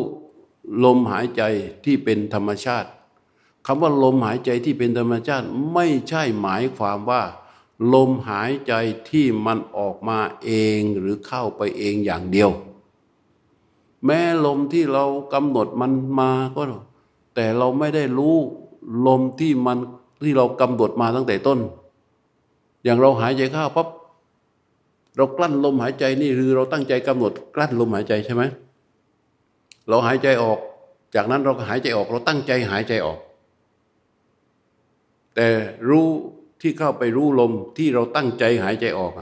[0.85, 1.43] ลมหายใจ
[1.85, 2.89] ที่เป็นธรรมชาติ
[3.67, 7.23] คำว่าลมหายใจที่เป็นธรรมชาติไม่ใช่หมายความว่า
[7.95, 8.73] ลมหายใจ
[9.11, 12.51] ที่มันออกมาเองหรือเข้าไปเองอย่างเดียว
[14.05, 16.63] แม้ลมที่เรากำหนดมันมาก็
[17.35, 18.37] แต่เราไม่ได้รู้
[19.07, 19.79] ลมที่มัน
[20.25, 21.59] ที่เรากำหนดมาตั้งแต่ต้น
[22.85, 23.89] อย่างเราหายใจเข้าปั๊บ
[25.17, 28.43] เรากลั้นลมหายใจนี่คือเราตั้งใจกำหนดกลั้นลมหายใจใช่ไหม
[29.89, 30.59] เราหายใจออก
[31.15, 33.19] จากนั้นเราก็หายใจออก เราตั้งใจหายใจออก
[35.35, 35.47] แต่
[35.89, 36.07] รู้
[36.61, 39.13] ที่เข้าไปรู้ลมที่เราตั้งใจหายใจออก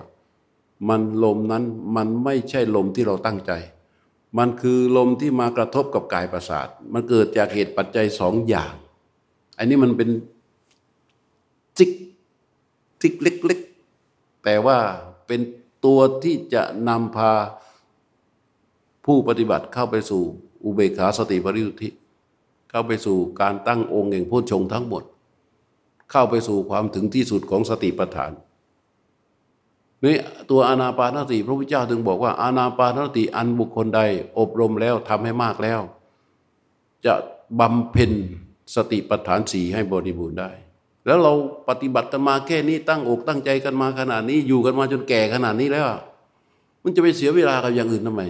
[0.88, 1.64] มันลมนั้น
[1.96, 3.52] มันไม่ใช่ลมที่เราตั้งใจ
[4.38, 8.74] มันคือลมที่มากระทบกับกายประสาท มันเกิดจากเหตุปัจจัยสองอย่าง
[9.58, 10.10] อันนี้มันเป็น
[11.78, 11.90] จิก
[13.00, 14.78] ทิกเล็กๆ แต่ว่า
[15.26, 15.40] เป็น
[15.84, 17.32] ตัวที่จะนำพา
[19.04, 20.24] ผู้ปฏิบัติเข้าไปสู่
[20.64, 21.88] อุเบกขาสติปริยุทธิ
[22.70, 25.02] เข้าไปสู่การตั้งองค์แห่งพุทธชงทั้งหมด
[26.10, 28.32] เข้าไปสู่ความถึงที่สุดของสติปัฏฐาน
[30.04, 30.16] นี่
[30.50, 34.00] ตัวอานาปานสติพระพุทธเจ้าถึงบอกว่า อานาปานสติอันบุคคลใด
[34.38, 35.80] อบรมแล้วทำให้มากแล้ว
[37.04, 37.14] จะ
[37.60, 38.12] บำเพ็ญ
[38.74, 40.50] สติปัฏฐานสี่ให้บริบูรณ์ได้
[41.06, 41.32] แล้วเรา
[41.68, 45.86] ปฏิบัติมาแค่นี้ตั้งอกตั้งใจกันมาขนาดนี้อยู่กันมาจนแก่ขนาดนี้แล้ว
[46.82, 48.22] มันจะไปเสียเวลากับอย่างอื่นทำไม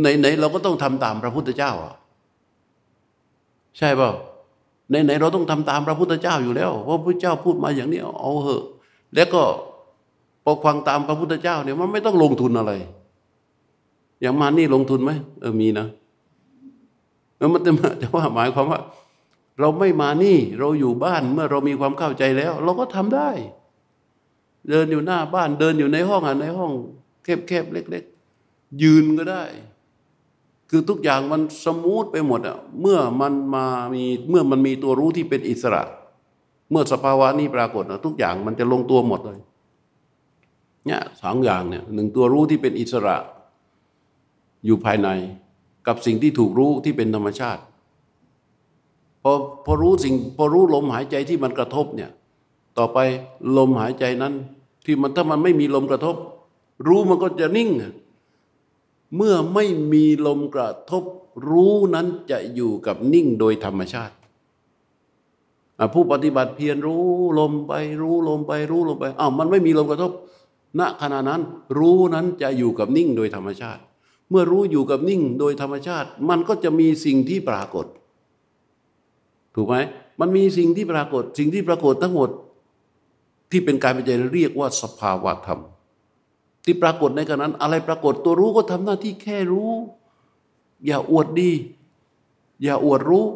[0.00, 1.94] ไหนๆเราก็ต้องทำตามพระพุทธเจ้าอะ
[3.78, 4.10] ใช่เปล่า
[4.90, 8.64] ไหนๆเราต้องทำตามพระพุทธเจ้าอยู่แล้วเพราะพระเจ้าพูดมาอย่างนี้เอาเหอะ
[9.14, 9.42] แล้วก็
[10.44, 12.72] พอฟังตามพระพุทธเจ้าเนี่ยมันไม่ต้องลงทุนอะไร
[14.20, 15.10] อย่างมานี่ลงทุนไหม
[15.40, 15.86] เออมีนะ
[17.38, 17.60] แล้วมัน
[18.02, 18.80] จะว่าหมายความว่า
[19.60, 23.30] เราไม่มานี่เราอยู่บ้านเมื่อเรามีความเข้าใจแล้ว เราก็ทำได้
[24.68, 26.72] เดินอยู่หน้าบ้านเดินอยู่ในห้องอะในห้อง
[27.24, 28.04] แคบๆเล็ก
[28.42, 29.42] ๆ ยืนก็ได้
[30.72, 35.82] คือทุกอย่างมัน smooth ไปหมดอะเมื่อมันมามีเมื่อมันมีตัวรู้ที่เป็นอิสระ
[36.70, 39.40] เมื่อสภาวะนี้ปรากฏทุกอย่างมันจะลงตัวหมดเลย
[40.86, 43.16] เนี่ยสองอย่างเนี่ยหนึ่งตัวรู้ที่เป็นอิสระ
[44.66, 45.08] อยู่ภายใน
[45.86, 47.62] กับสิ่งที่ถูกรู้ที่เป็นธรรมชาติ
[49.22, 49.32] พอ
[49.66, 52.10] พอรู้สิ่งพอรู้ลมหายใจที่มันกระทบเนี่ย
[52.78, 52.98] ต่อไป
[53.56, 54.34] ลมหายใจนั้น
[54.84, 56.16] ที่มันถ้ามันไม่มีลมกระทบ
[56.86, 57.70] รู้มันก็จะนิ่ง
[59.16, 61.04] เมื่อไม่มีลมกระทบ
[61.48, 64.14] รู้นั้นจะอยู่กับนิ่งโดยธรรมชาติ
[65.94, 67.04] ผู้ปฏิบัติเพียรรู้
[67.38, 70.12] ลมไปรู้ลมไปรู้ลมไปอ้าวมันไม่มีลมกระทบ
[70.78, 71.40] ณขณะนั้น
[71.78, 73.82] รู้นั้นจะอยู่กับนิ่งโดยธรรมชาติ
[74.30, 77.86] เมื่อรู้อยู่กับนิ่งโดยธรรมชาติ มันก็จะมีสิ่งที่ปรากฏ
[79.54, 79.76] ถูกไหม
[80.20, 82.30] มันมีสิ่งที่ปรากฏ สิ่งที่ปรากฏทั้งหมด
[83.50, 85.60] ที่เป็นการวิจัยเรียกว่าสภาวะธรรม
[86.64, 89.70] ที่ปรากฏในขณะนั้น อะไรปรากฏตัวรู้ก็ทำหน้าที่แค่รู้
[90.86, 91.52] อย่าอวดดี
[92.62, 93.26] อย่าอวดรู้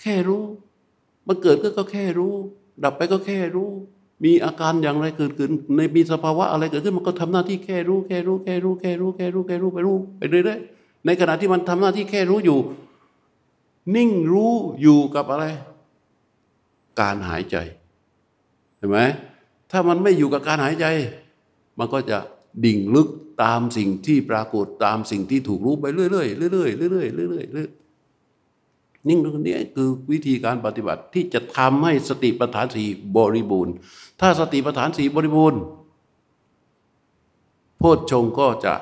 [0.00, 0.44] แค่รู้
[1.26, 2.34] มันเกิดก็แค่รู้
[2.84, 3.70] ดับไปก็แค่รู้
[4.24, 12.58] มีอาการอย่างไรเกิดขึ้นในมีสภาวะอะไรเกิดขึ้นมันก็ทำหน้าที่แค่รู้ แค่รู้ แค่รู้ แค่รู้ แค่รู้ แค่รู้ไปรู้ไปเรื่อยๆในขณะที่มันทำหน้าที่แค่รู้อยู่
[13.96, 14.52] นิ่งรู้
[14.82, 15.44] อยู่กับอะไร
[17.00, 17.56] การหายใจ
[18.76, 18.98] เห็นไหม
[19.70, 20.86] ถ้ามันไม่อยู่กับการหายใจ
[21.78, 22.18] มันก็จะ
[22.64, 23.08] ดิ่งลึก
[23.42, 32.82] ตามสิ่งที่ปรากฏตามสิ่งที่ถูกรู้ไปเรื่อยๆเรื่อยๆเรื่อยๆเรื่อยๆเรื่อยๆนิ่งตรงนี้คือวิธีการปฏิบัติที่จะทำให้สติปัฏฐานสี
[33.16, 33.74] บริบูรณ์
[34.20, 35.60] ถ้าสติปัฏฐานสีบริบูรณ์
[37.78, 38.74] โพชฌงก็จะ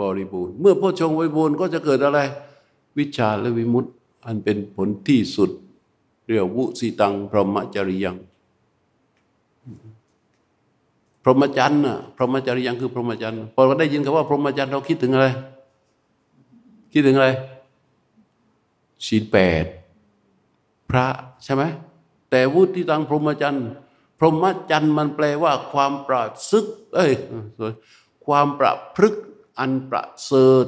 [0.00, 2.18] บริบูรณ์เมื่อโพชฌงบริบูรณ์ก็จะเกิดอะไร
[2.98, 3.90] วิชาและวิมุตติ
[4.26, 5.50] อันเป็นผลที่สุด
[6.26, 8.16] เรียกวุสิตังพรหมจริยัง
[11.22, 15.26] พรหมจรรย์น่ะพรหมจริยังคือพรหมจรรย์พอเราได้ยินคำว่าพรหมจรรย์เราคิดถึงอะไร
[16.92, 17.28] คิดถึงอะไร
[19.06, 19.64] ศีลแปด
[20.90, 21.06] พระ
[21.44, 21.62] ใช่ไหม
[22.30, 23.66] แต่วุฒิตังพรหมจรรย์
[24.18, 27.12] พรหมจรรย์มันแปลว่า ความประซึก เอ้ย
[28.26, 29.14] ความประพฤก
[29.58, 30.66] อันประเสริฐ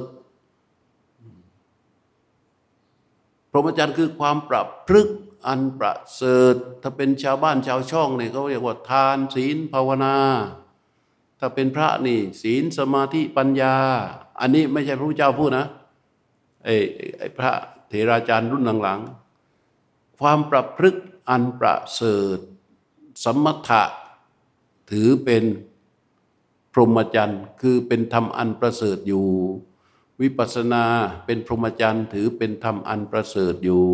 [3.51, 5.07] พรหมจรรย์คือความประพฤก
[5.47, 10.15] อันประเสริฐถ้าเป็นชาวบ้านชาวช่องเนี่ยเขาเรียกว่าทานศีลภาวนา
[11.39, 13.75] ถ้าเป็นพระนี่ ศีลสมาธิปัญญา
[14.39, 15.67] อันนี้ไม่ใช่พระพุทธเจ้าพูดนะ
[16.63, 16.75] ไอ้
[17.19, 17.51] ไอ้พระ
[17.89, 20.95] เถราจารย์รุ่นหลังๆ ความประพฤก
[21.29, 22.39] อันประเสริฐ
[23.23, 23.83] สมถะ
[24.91, 25.43] ถือเป็น
[26.73, 29.27] พรหมจรรย์คือเป็นธรรมอันประเสริฐอยู่
[30.21, 30.83] วิปัสสนา
[31.25, 33.85] เป็นพรหมจรรย์ถือเป็นธรรมอันประเสริฐอยู่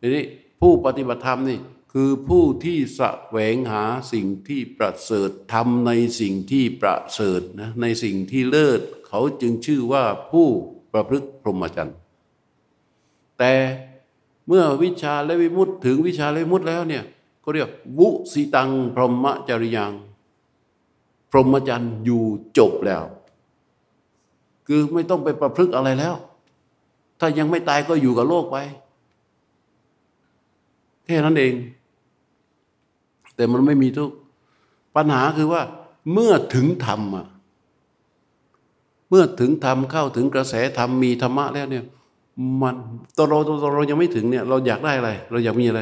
[0.00, 0.24] ทีนี้
[0.60, 1.60] ผู้ปฏิบัติธรรมนี่
[1.92, 10.48] คือผู้ที่สะแหวงหาสิ่งที่ประเสริฐทำในสิ่งที่ประเสริฐนะในสิ่งที่เลิศ เขาจึงชื่อว่าผู้
[10.92, 11.96] ประพฤติพรหมจรรย์
[13.38, 13.54] แต่
[14.46, 17.04] เมื่อวิชาและวิมุตถึงวิชาและวิมุตแล้วเนี่ย
[17.44, 19.92] ก็เรียกวุสิตังพรหมจริยัง
[21.30, 22.22] พรหมจรรย์อยู่
[22.58, 23.04] จบแล้ว
[24.66, 26.14] คือไม่ต้องไปประพฤกอะไรแล้ว
[27.20, 28.56] ถ้ายังไม่ตายก็อยู่กับโลกไป
[31.08, 31.54] แค่นั้นเอง
[33.36, 34.10] แต่มันไม่มีทุก
[34.96, 35.62] ปัญหาคือว่า
[36.12, 37.26] เมื่อถึงธรรมอะ
[39.08, 41.84] เมื่อถึงธรรมเข้าถึงกระแสธรรมมีธรรมะแล้วเนี่ย
[42.60, 42.76] มัน
[43.16, 45.80] ตัวเราตัวเรายังไม่ถึงเนี่ย เราอยากได้อะไร เราอยากมีอะไร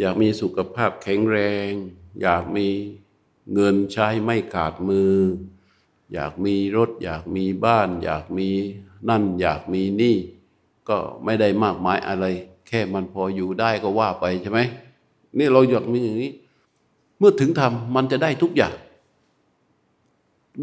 [0.00, 1.36] อยากมีสุขภาพแข็งแร
[1.68, 1.70] ง
[2.22, 2.66] อยากมี
[3.54, 5.14] เงินใช้ไม่ขาดมือ
[6.12, 8.48] อยากมีรถ อยากมีบ้าน อยากมี
[9.08, 10.16] นั่น อยากมีนี่
[10.88, 12.26] ก็ไม่ได้มากมายอะไร
[12.72, 14.60] ค่มันพออยู่ได้ก็ว่าไปใช่ไหม
[15.38, 16.32] นี่เราอยากมีอย่างนี้
[17.18, 18.74] เมื่อถึงทำมันจะได้ทุกอย่าง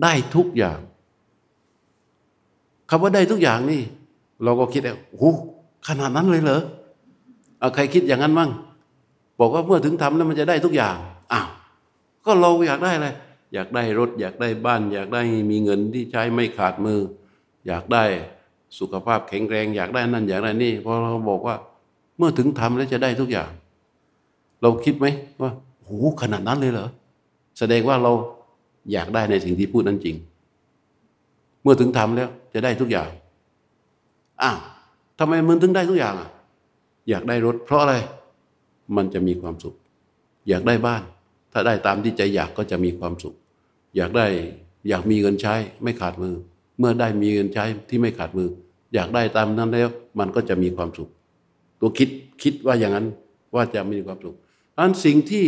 [0.04, 0.80] ได้ทุกอย่าง
[2.90, 3.82] คำว่าได้ทุกอย่างนี่
[4.44, 5.34] เราก็คิดแล้วโอ้
[5.88, 6.62] ขนาดนั้นเลยเหรอ
[7.60, 8.52] เอาใครคิดอย่างนั้นมั่ง
[9.40, 10.96] บอกว่าเมื่อถึงทำแล้วมันจะได้ทุกอย่าง
[11.32, 11.48] อ้าว
[12.26, 13.10] ก็เราอยากได้อะไร
[13.54, 17.00] อยากได้รถ อยากได้บ้าน อยากได้มีเงินที่ใช้ไม่ขาดมือ
[17.68, 18.04] อยากได้
[18.80, 21.56] สุขภาพแข็งแรง อยากได้นั่นอยากได้นี่พอเราบอกว่า
[22.20, 23.50] เมื่อถึงทำแล้วจะได้ทุกอย่าง
[24.62, 25.06] เราคิดไหม
[25.42, 25.52] ว่า
[25.84, 26.90] โอ้ขนาดนั้นเลยเหรอ
[27.60, 28.12] แสดงว่าเรา
[28.92, 30.16] อยากได้ในสิ่งที่พูดนั้นจริง
[31.62, 33.10] เมื่อถึงทำแล้วจะได้ทุกอย่าง
[34.42, 34.58] อ้าว
[35.20, 36.30] ทำไมมึงถึงได้ทุกอย่างอะ
[37.10, 37.96] อยากได้รถ เพราะอะไร
[38.96, 39.76] มันจะมีความสุข
[40.50, 41.04] อยากได้บ้าน
[41.52, 43.36] ถ้าได้ตามที่ใจอยากก็จะมีความสุข
[43.96, 44.26] อยากได้
[44.90, 46.36] อยากมีเงินใช้ไม่ขาดมือ
[46.80, 48.50] เมื่อได้มีเงินใช้ที่ไม่ขาดมือ
[48.94, 49.90] อยากได้ตามนั้นแล้ว
[50.20, 51.10] มันก็จะมีความสุข
[51.80, 52.10] ตัวคิด
[52.44, 53.08] คิดว่าอย่างนั้น
[53.56, 54.36] ว่าจะมีความสุข
[54.80, 55.46] อันสิ่งที่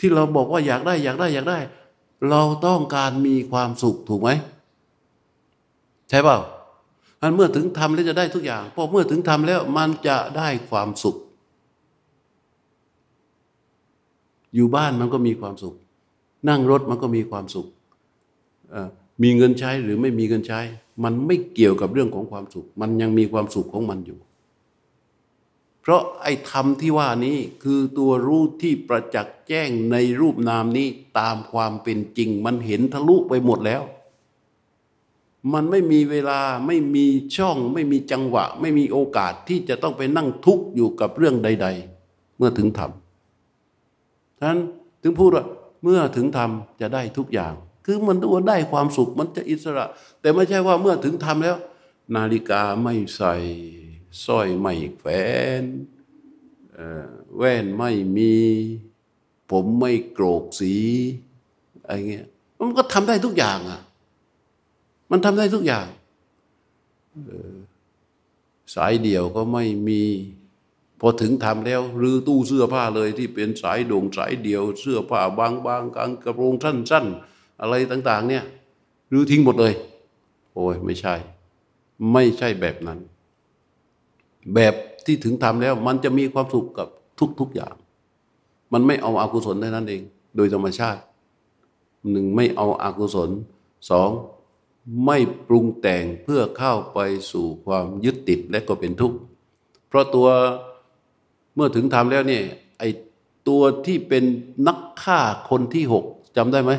[0.00, 1.58] ที่เราบอกว่าอยากได้อยากได้อยากได้
[2.30, 4.30] เราต้องการมีความสุขถูกไหม
[6.08, 6.38] ใช่เปล่า
[7.20, 11.16] อันเมื่อถึงทำแล้วจะได้ทุกอย่างพอเมื่อถึงทำแล้วมันจะได้ความสุข
[14.54, 15.74] อยู่บ้านมันก็มีความสุข
[16.48, 17.66] นั่งรถมันก็มีความสุข
[19.22, 20.60] มีเงินใช้หรือไม่มีเงินใช้
[21.04, 24.18] มันไม่เกี่ยวกับเรื่องของความสุข มันยังมีความสุขของมันอยู่
[25.84, 33.82] เพราะไอ้ธรรมที่ว่านี้คือตัวรู้ที่ประจักษ์แจ้งในรูปนามนี้ตามความเป็นจริง มันเห็นทะลุไปหมดแล้ว
[35.52, 37.06] มันไม่มีเวลาไม่มี
[37.36, 41.68] ช่อง ไม่มีจังหวะ ไม่มีโอกาสที่จะต้องไปนั่งทุกข์อยู่กับเรื่องใด
[42.02, 42.90] ๆ เมื่อถึงธรรม
[44.38, 44.60] ฉะนั้น
[45.02, 45.44] ถึงพูดว่า
[45.82, 47.52] เมื่อถึงธรรมจะได้ทุกอย่าง
[47.86, 49.86] คือมันตัวได้ความสุขมันจะอิสระ
[50.20, 51.56] แต่ไม่ใช่ว่าเมื่อถึงทำแล้ว
[52.14, 53.34] นาฬิกาไม่ใส่
[54.24, 55.10] สร้อยไม่แขว
[55.62, 55.64] น
[57.36, 58.34] แว่นไม่มี
[59.50, 60.74] ผมไม่โกรกสี
[61.84, 62.26] อะไรเงี้ย
[62.66, 63.80] มันก็ทำได้ทุกอย่างอะ
[65.10, 65.86] มันทำได้ทุกอย่าง
[68.74, 70.02] สายเดี่ยวก็ไม่มี
[71.00, 78.44] พอถึงทำแล้วรื้อตู้เสื้อผ้าเลยที่เป็นสายโด่งสายเดี่ยว เสื้อผ้าบางๆกางกระโปรงสั้น ๆ อะไรต่าง ๆ เนี่ย
[79.12, 79.72] รื้อทิ้งหมดเลย
[80.54, 81.14] โอ้ยไม่ใช่
[82.12, 82.98] ไม่ใช่แบบนั้น
[84.54, 84.74] แบบ
[85.06, 86.88] ที่ถึงทำแล้ว มันจะมีความสุขกับ
[87.40, 87.74] ทุก ๆอย่าง
[88.72, 90.02] มันไม่เอาอากุศลได้นั้นเอง
[90.36, 91.00] โดยธรรมชาติ
[92.10, 93.30] หนึ่งไม่เอาอากุศล
[93.90, 94.10] สอง
[95.04, 95.18] ไม่
[95.48, 96.98] ปรุงแต่งเพื่อเข้าไป
[97.32, 99.18] สู่ความยึดติดและก็เป็นทุกข์
[99.88, 100.28] เพราะตัว
[101.54, 102.44] เมื่อถึงทำแล้วเนี่ย
[102.78, 102.84] ไอ
[103.48, 104.24] ตัวที่เป็น
[104.66, 105.20] นักฆ่า
[105.50, 106.04] คนที่หก
[106.36, 106.72] จำได้ไหม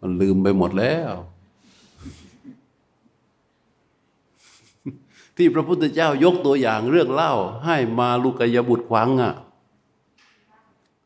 [0.00, 1.12] มันลืมไปหมดแล้ว
[5.40, 7.32] ที่พระพุทธเจ้ายกตัวอย่างเรื่องเล่า
[7.64, 9.34] ให้มาลูกยบุตรควังอะ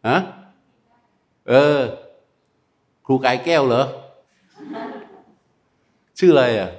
[0.09, 0.19] ฮะ
[1.49, 1.81] เออ
[3.07, 3.85] ครูกายแก้วเหรอ
[6.19, 6.71] ชื่ออะไรอะ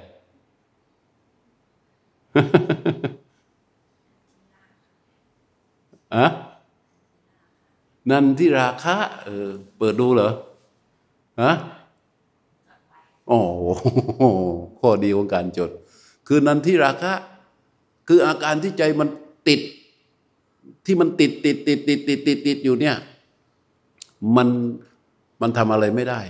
[6.14, 6.26] อะ
[8.10, 9.48] นันทิราคะเออ
[9.78, 10.30] เปิดดูเหรอ
[11.42, 11.52] ฮะ
[13.28, 13.38] โอ้
[14.80, 15.70] ข้อดีของการจด
[16.26, 17.12] คือนันทิราคะ
[18.08, 19.08] คืออาการที่ใจมัน
[19.48, 19.60] ติด
[20.86, 22.96] ที่มันติดติดติดติดติดติดติดอยู่เนี่ย
[24.36, 24.48] มัน
[25.40, 26.20] มันทำอะไรไม่ได้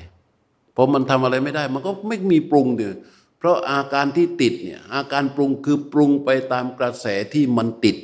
[0.75, 2.95] พอมันทำอะไรไม่ได้ มันก็ไม่มีปรุงเดีย
[3.39, 7.97] เพราะอาการที่ติดเนี่ยอาการปรุงคือปรุงไปตามกระแสที่มันติด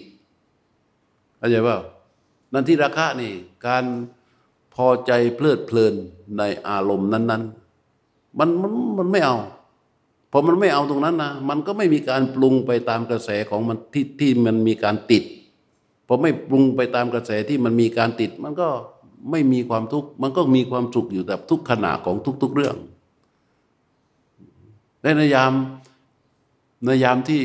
[1.39, 1.79] เข้าใจป่า
[2.53, 3.33] นั่นทิราคะนี่
[3.67, 3.85] การ
[4.75, 5.95] พอใจเพลิดเพลิน
[6.39, 7.43] ในอารมณ์นั้น
[7.91, 9.37] ๆ มันมันมันไม่เอา
[10.35, 15.25] พอมันไม่เอาตรงนั้นนะมันก็ไม่มีการปรุงไปตามกระแสของมันที่ที่มันมีการติด
[16.07, 18.69] พอไม่ปรุงไปตามกระแสที่มันมีการติด มันก็
[19.31, 22.77] ไม่มีความทุกข์มันก็มีความสุขอยู่แต่ทุกขณะของทุก ๆเรื่อง
[25.03, 25.53] ในนยาม
[26.85, 27.43] ในยามที่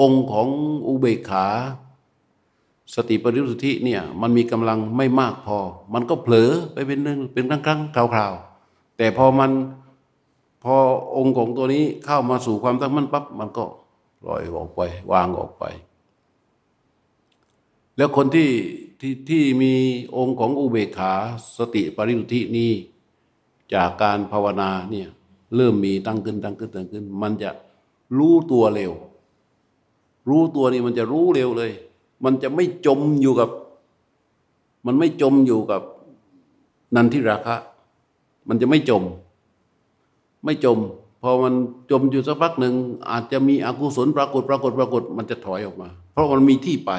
[0.00, 0.48] องค์ของ
[0.86, 1.46] อุเบกขา
[2.94, 5.58] สติปริสุทธิเนี่ยมันมีกำลังไม่มากพอ
[5.94, 7.80] มันก็เผลอไปเป็นเรื่องเป็นครั้งครั้ง
[8.14, 9.50] คราวๆแต่พอมัน
[10.62, 10.74] พอ
[11.16, 13.64] องค์ของตัวนี้เข้ามาสู่ความตั้งมั่นปั๊บมันก็
[14.26, 14.80] ลอยออกไป
[15.12, 15.64] วางออกไป
[17.96, 18.50] แล้วคนที่
[19.00, 19.72] ที่ที่มี
[20.16, 21.12] องค์ของอุเบกขา
[21.58, 22.72] สติปริสุทธินี้
[23.74, 25.08] จากการภาวนาเนี่ย
[25.56, 27.50] เริ่มมีตั้งขึ้นตั้งขึ้นตั้งขึ้น มันจะ
[28.18, 28.92] รู้ตัวเร็ว
[30.28, 31.72] รู้ตัวนี่มันจะรู้เร็วเลย
[32.24, 33.48] มันจะไม่จมอยู่กับ
[34.86, 35.82] มันไม่จมอยู่กับ
[36.94, 37.56] นันทิราคะ
[38.48, 39.02] มันจะไม่จม
[40.48, 40.78] ไม่จม
[41.22, 41.54] พอมัน
[41.90, 42.74] จมอยู่สักพักหนึ่ง
[43.10, 46.92] อาจจะมีอกุศลปรากฏปรากฏปรากฏมันจะถอยออกมา เพราะมันมีที่ไป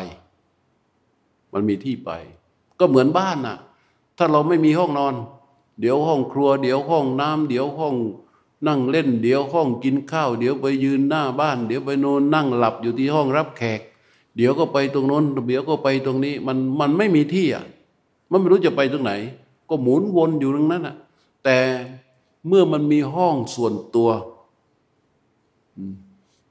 [1.54, 2.12] มันมีที่ไป
[2.80, 3.58] ก็เหมือนบ้านน่ะ
[4.18, 5.14] ถ้าเราไม่มีห้องนอน
[5.80, 7.95] เดี๋ยวห้องครัว เดี๋ยวห้องน้ำเดี๋ยวห้อง
[8.68, 13.82] นั่งเล่น เดี๋ยวห้องกินข้าว เดี๋ยวไปยืนหน้าบ้าน เดี๋ยวไปโนนนั่งหลับอยู่ที่ห้องรับแขก
[14.36, 17.66] เดี๋ยวก็ไปตรงโน้น เดี๋ยวก็ไปตรงนี้ มันมันไม่มีที่อะ
[18.32, 19.14] มันไม่รู้จะไปตรงไหน
[19.70, 20.95] ก็หมุนวนอยู่ตรงนั้นอะ
[21.43, 21.58] แต่
[22.48, 24.10] เมื่อมันมีห้องส่วนตัว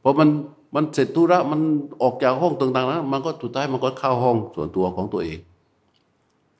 [0.03, 0.29] พอมัน
[0.75, 1.61] มันเสร็จธุระมัน
[2.03, 5.39] ออกจากห้องต่างๆนะมันก็สุดท้ายมันก็เข้าห้องส่วนตัวของตัวเอง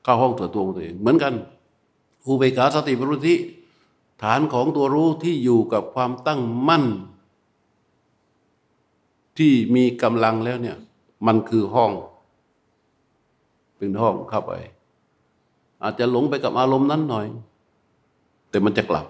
[0.03, 1.33] เข้าห้องส่วนตัวของตัวเอง เหมือนกัน
[2.25, 3.35] อุเบกขาสติปรุธิ
[4.21, 6.85] ฐานของตัวรู้ที่อยู่กับความตั้งมั่น
[9.37, 10.77] ที่มีกำลังแล้วเนี่ย
[11.27, 11.91] มันคือห้อง
[13.77, 14.53] เป็นห้องเข้าไป
[15.83, 17.27] อาจจะหลงไปกับอารมณ์นั้นหน่อย
[18.49, 19.05] แต่มันจะกลับ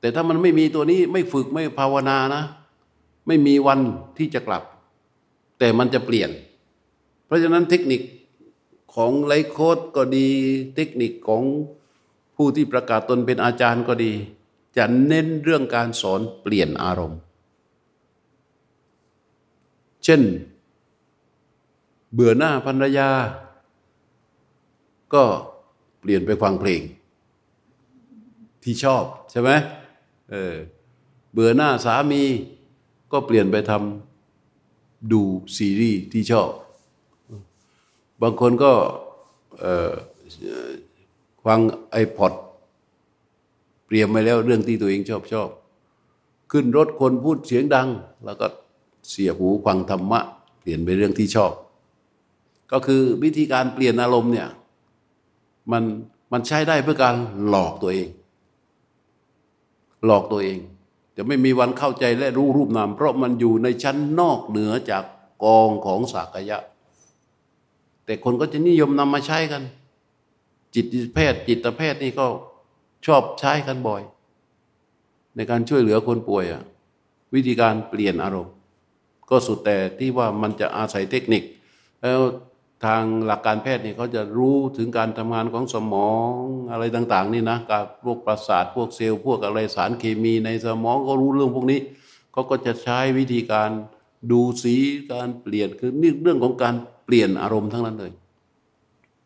[0.00, 2.42] แต่ถ้ามันไม่มีตัวนี้ไม่ฝึกไม่ภาวนานะ
[3.26, 3.80] ไม่มีวัน
[4.18, 4.62] ที่จะกลับ
[5.58, 6.30] แต่มันจะเปลี่ยน
[7.26, 8.00] เพราะฉะนั้นเทคนิค
[8.94, 10.28] ของไลโคดก็ดี
[10.74, 11.42] เทคนิคของ
[12.36, 14.12] ผู้ที่ประกาศตนเป็นอาจารย์ก็ดี
[14.76, 17.20] จะเน้นเรื่องการสอนเปลี่ยนอารมณ์
[20.04, 20.22] เช่น
[22.12, 23.10] เบื่อหน้าภรรยา
[25.14, 25.24] ก็
[26.00, 26.80] เปลี่ยนไปฟังเพลง
[28.62, 29.50] ที่ชอบใช่ไหม
[30.30, 30.56] เออ
[31.32, 32.22] เบื่อหน้าสามี
[33.12, 35.22] ก็เปลี่ยนไปทำดู
[35.56, 36.50] ซีรีส์ที่ชอบ
[38.22, 38.72] บางคนก็
[41.46, 41.58] ฟัง
[41.90, 42.32] ไอพอด
[43.86, 45.48] เตรียมไว้แล้วเรื่องที่ตัวเองชอบชอบ
[46.50, 47.88] ขึ้นรถคนพูดเสียงดัง
[48.24, 48.46] แล้วก็
[49.10, 50.20] เสียหูฟังธรรมะ
[50.60, 51.52] เปลี่ยนไปเรื่องที่ชอบ
[52.72, 54.48] ก็คือวิธีการเปลี่ยนอารมณ์เนี่ย
[55.72, 55.82] มัน
[56.32, 57.16] มันใช้ได้เพื่อการ
[57.46, 58.08] หลอกตัวเอง
[60.04, 60.58] หลอกตัวเอง
[61.16, 65.04] จะไม่มีวันเข้าใจและรู้รูปนาม เพราะมันอยู่ในชั้นนอกเหนือจาก
[65.44, 66.58] กองของสากยะ
[68.04, 69.62] แต่คนก็จะนิยมนำมาใช้กัน
[70.74, 72.26] จิตแพทย์จิตแพทย์นี่ก็
[73.06, 74.02] ชอบใช้กันบ่อย
[75.36, 76.62] ในการช่วยเหลือคนป่วยอะ
[77.34, 78.54] วิธีการเปลี่ยนอารมณ์
[79.30, 81.42] ก็สุดแต่ที่ว่ามันจะอาศัยเทคนิค
[82.00, 82.22] แล้ว
[82.84, 86.32] ทางหลักการแพทย์นี่เขาจะรู้ถึงการทำงานของสมอง
[86.70, 91.80] อะไรต่าง ๆ นี่นะกับพวกประสาทพวกเซลล์พวกอะไรสารเคมีในสมองก็รู้เรื่องพวกนี้
[92.32, 93.70] เขาก็จะใช้วิธีการ
[94.30, 94.74] ดูสี
[95.12, 96.74] การเปลี่ยนคือนี่เรื่องของการ
[97.04, 98.12] เปลี่ยนอารมณ์ทั้งนั้นเลย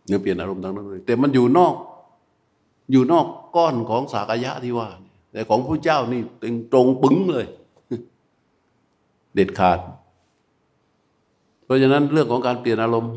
[0.08, 1.74] เนี่ยเปลี่ยนอารมณ์ทั้งนั้นเลยแต่มันอยู่นอก
[2.92, 3.26] อยู่นอก
[3.56, 4.88] ก้อนของสากยะที่ว่า
[5.32, 6.20] แต่ของพระเจ้านี่
[6.72, 7.46] ตรงปึ้งเลย
[9.34, 9.78] เด็ดขาด
[11.64, 13.14] เพราะฉะนั้นเรื่องของการเปลี่ยนอารมณ์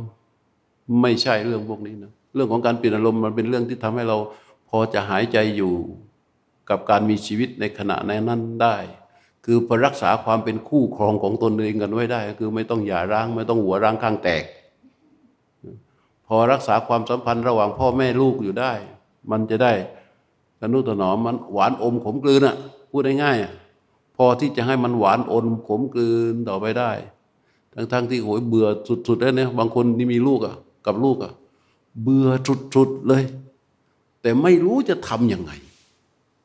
[1.01, 4.17] ไม่ใช่เรื่องพวกนี้นะเรื่องของการเปลี่ยนอารมณ์มันเป็นเรื่องที่ทำให้เรา
[4.69, 5.73] พอจะหายใจอยู่
[6.69, 8.77] กับการมีชีวิตในขณะนั้นได้
[9.45, 14.43] คือพอรักษาความเป็นคู่ครองของตนเองกันไว้ได้ คือไม่ต้องหย่าร้างไม่ต้องหัวร้างข้างแตก
[16.27, 18.73] พอรักษาความสัมพันธ์ระหว่างพ่อแม่ลูกอยู่ได้
[19.31, 19.73] มันจะได้
[20.59, 22.55] ทนุถนอมมันหวานอมขมกลืนอะ
[22.91, 26.91] พูดง่ายๆพอที่จะให้มันหวานอมขมกลืนต่อไปได้
[27.73, 28.67] ทั้งๆที่โหยเบื่อ
[29.07, 30.55] สุดๆแล้วเนี่ยบางคนที่มีลูกอะ
[30.85, 31.33] กับลูกอะ
[32.03, 32.27] เบื่อ
[32.75, 33.23] สุดๆเลย
[34.21, 35.51] แต่ไม่รู้จะทำยังไง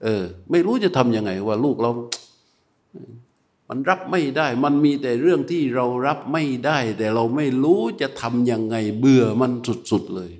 [0.03, 1.91] เออ ไม่รู้จะทำยังไง ว่าลูกเรา
[3.69, 9.51] มันรับไม่ได้ มันมีแต่เรื่องที่เรารับไม่ได้ แต่เราไม่รู้จะทำยังไง เบื่อมัน
[9.91, 10.31] สุดๆเลย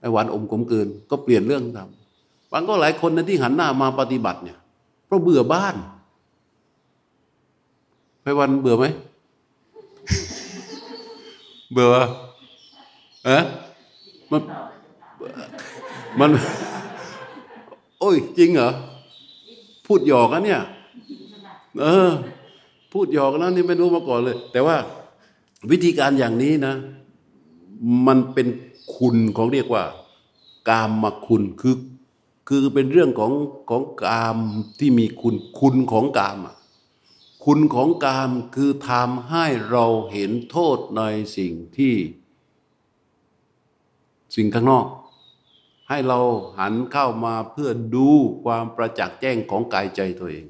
[0.00, 4.58] ไอ้หวานอมกลมเกิน ก็เปลี่ยนเรื่องทำบางก็หลายคนนะที่หันหน้ามาปฏิบัติเนี่ย
[5.06, 5.74] เพราะเบื่อบ้าน
[8.22, 8.84] ไปวันเบื่อไหม
[11.72, 11.86] เบื่อ
[13.28, 13.44] เอะ
[14.30, 14.42] มัน
[16.20, 16.30] มัน
[18.00, 18.70] โอ้ย จริงเหรอ
[19.86, 20.62] พูดหยอกนะเนี่ย
[21.82, 22.10] เออ
[22.92, 24.76] พูดหยอกนะนี่ไม่รู้มาก่อนเลย แต่ว่า
[25.70, 26.74] วิธีการอย่างนี้นะ
[28.06, 28.46] มันเป็น
[28.96, 29.84] คุณของเรียกว่า
[30.68, 31.76] กามมาคุณคือ
[32.48, 33.32] คือเป็นเรื่องของ
[33.70, 34.38] ของกาม
[34.78, 36.38] ที่มีคุณคุณของกาม
[37.44, 41.02] คุณของกามคือทำให้เราเห็นโทษใน
[41.36, 41.94] สิ่งที่
[44.38, 44.86] สิ่งข้างนอก
[45.88, 46.18] ให้เรา
[46.58, 48.08] หันเข้ามาเพื่อดู
[48.44, 50.44] ความประจักษ์แจ้งของกายใจตัวเอง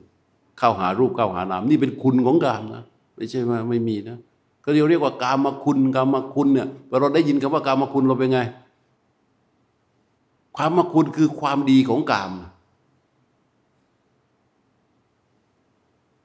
[0.58, 2.84] เข้าหารูปเข้าหานามนี่เป็นคุณของกามนะ
[3.16, 4.18] ไม่ใช่ว่าไม่มีนะ
[4.64, 8.40] ก็เรียกเรียกว่ากามคุณกามคุณเนี่ยพอเราได้ยินคำว่ากามคุณเราเป็นไง
[10.56, 12.30] ความมคุณคือความดีของกาม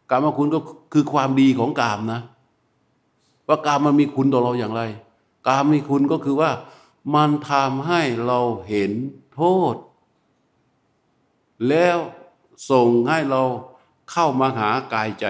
[0.09, 0.59] กามคุณก็
[0.93, 2.21] คือความดีของกามนะ
[3.47, 4.81] ว่ากามมันมีคุณต่อเราอย่างไร
[5.47, 6.49] กามมีคุณก็คือว่า
[7.13, 8.39] มันทำให้เรา
[8.69, 8.91] เห็น
[9.33, 9.41] โท
[9.73, 9.75] ษ
[11.69, 11.97] แล้ว
[12.69, 13.41] ส่งให้เรา
[14.11, 15.25] เข้ามาหากายใจ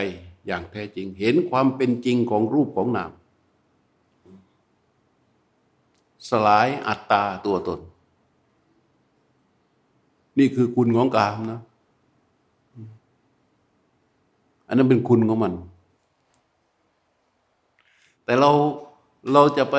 [0.45, 3.11] อย่างแท้จริง เห็นความเป็นจริงของรูปของนาม
[6.29, 7.79] สลายอัตตาตัวตน
[10.37, 11.61] นี่คือคุณของกามนะ
[14.67, 15.53] อันนั้นเป็นคุณของมัน
[18.25, 18.51] แต่เรา
[19.33, 19.75] เราจะไป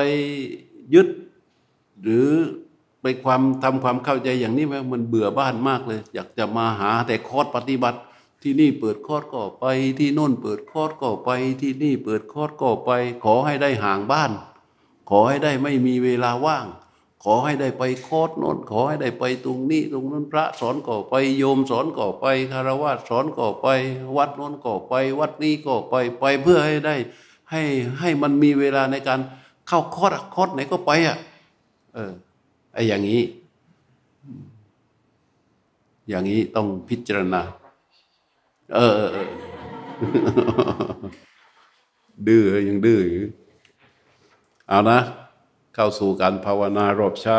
[0.93, 1.07] ยึด
[2.03, 2.29] หรือ
[3.01, 7.99] ไปความทำความเข้าใจอย่างนี้ไหมมันเบื่อบ้านมากเลย อยากจะมาหาแต่คอร์สปฏิบัติ
[8.43, 9.65] ที่นี่เปิดคอร์สก็ไป
[9.99, 11.29] ที่โน่นเปิดคอร์สก็ไป
[11.61, 12.91] ที่นี่เปิดคอร์สก็ไป
[13.23, 14.31] ขอให้ได้ห่างบ้าน
[15.09, 16.65] ขอให้ได้ไม่มีเวลาว่าง
[17.23, 23.67] ขอให้ได้ไปคอร์สโน่นขอให้ได้ไปตรงนี้ตรงนั้นพระสอนก่อไปโยมสอนก่อไปคารวะสอนก่อไป
[24.17, 26.95] วัดโน่นก่อไป วัดนี้ก่อไปไปเพื่อให้ได้
[27.51, 27.61] ให้
[27.99, 29.19] ให้มันมีเวลาในการ
[29.67, 31.17] เข้าคอร์สคอร์สไหนก็ไปอะ
[31.95, 32.13] เออ
[32.73, 33.21] ไอ้อย่างนี้
[36.09, 37.41] อย่างนี้ต้องพิจารณา
[38.73, 38.95] เออ
[42.27, 43.25] ดื้อยังดื้ออยู่
[44.67, 44.99] เอานะ
[45.73, 47.37] เข้าสู่การภาวนารอบเช้า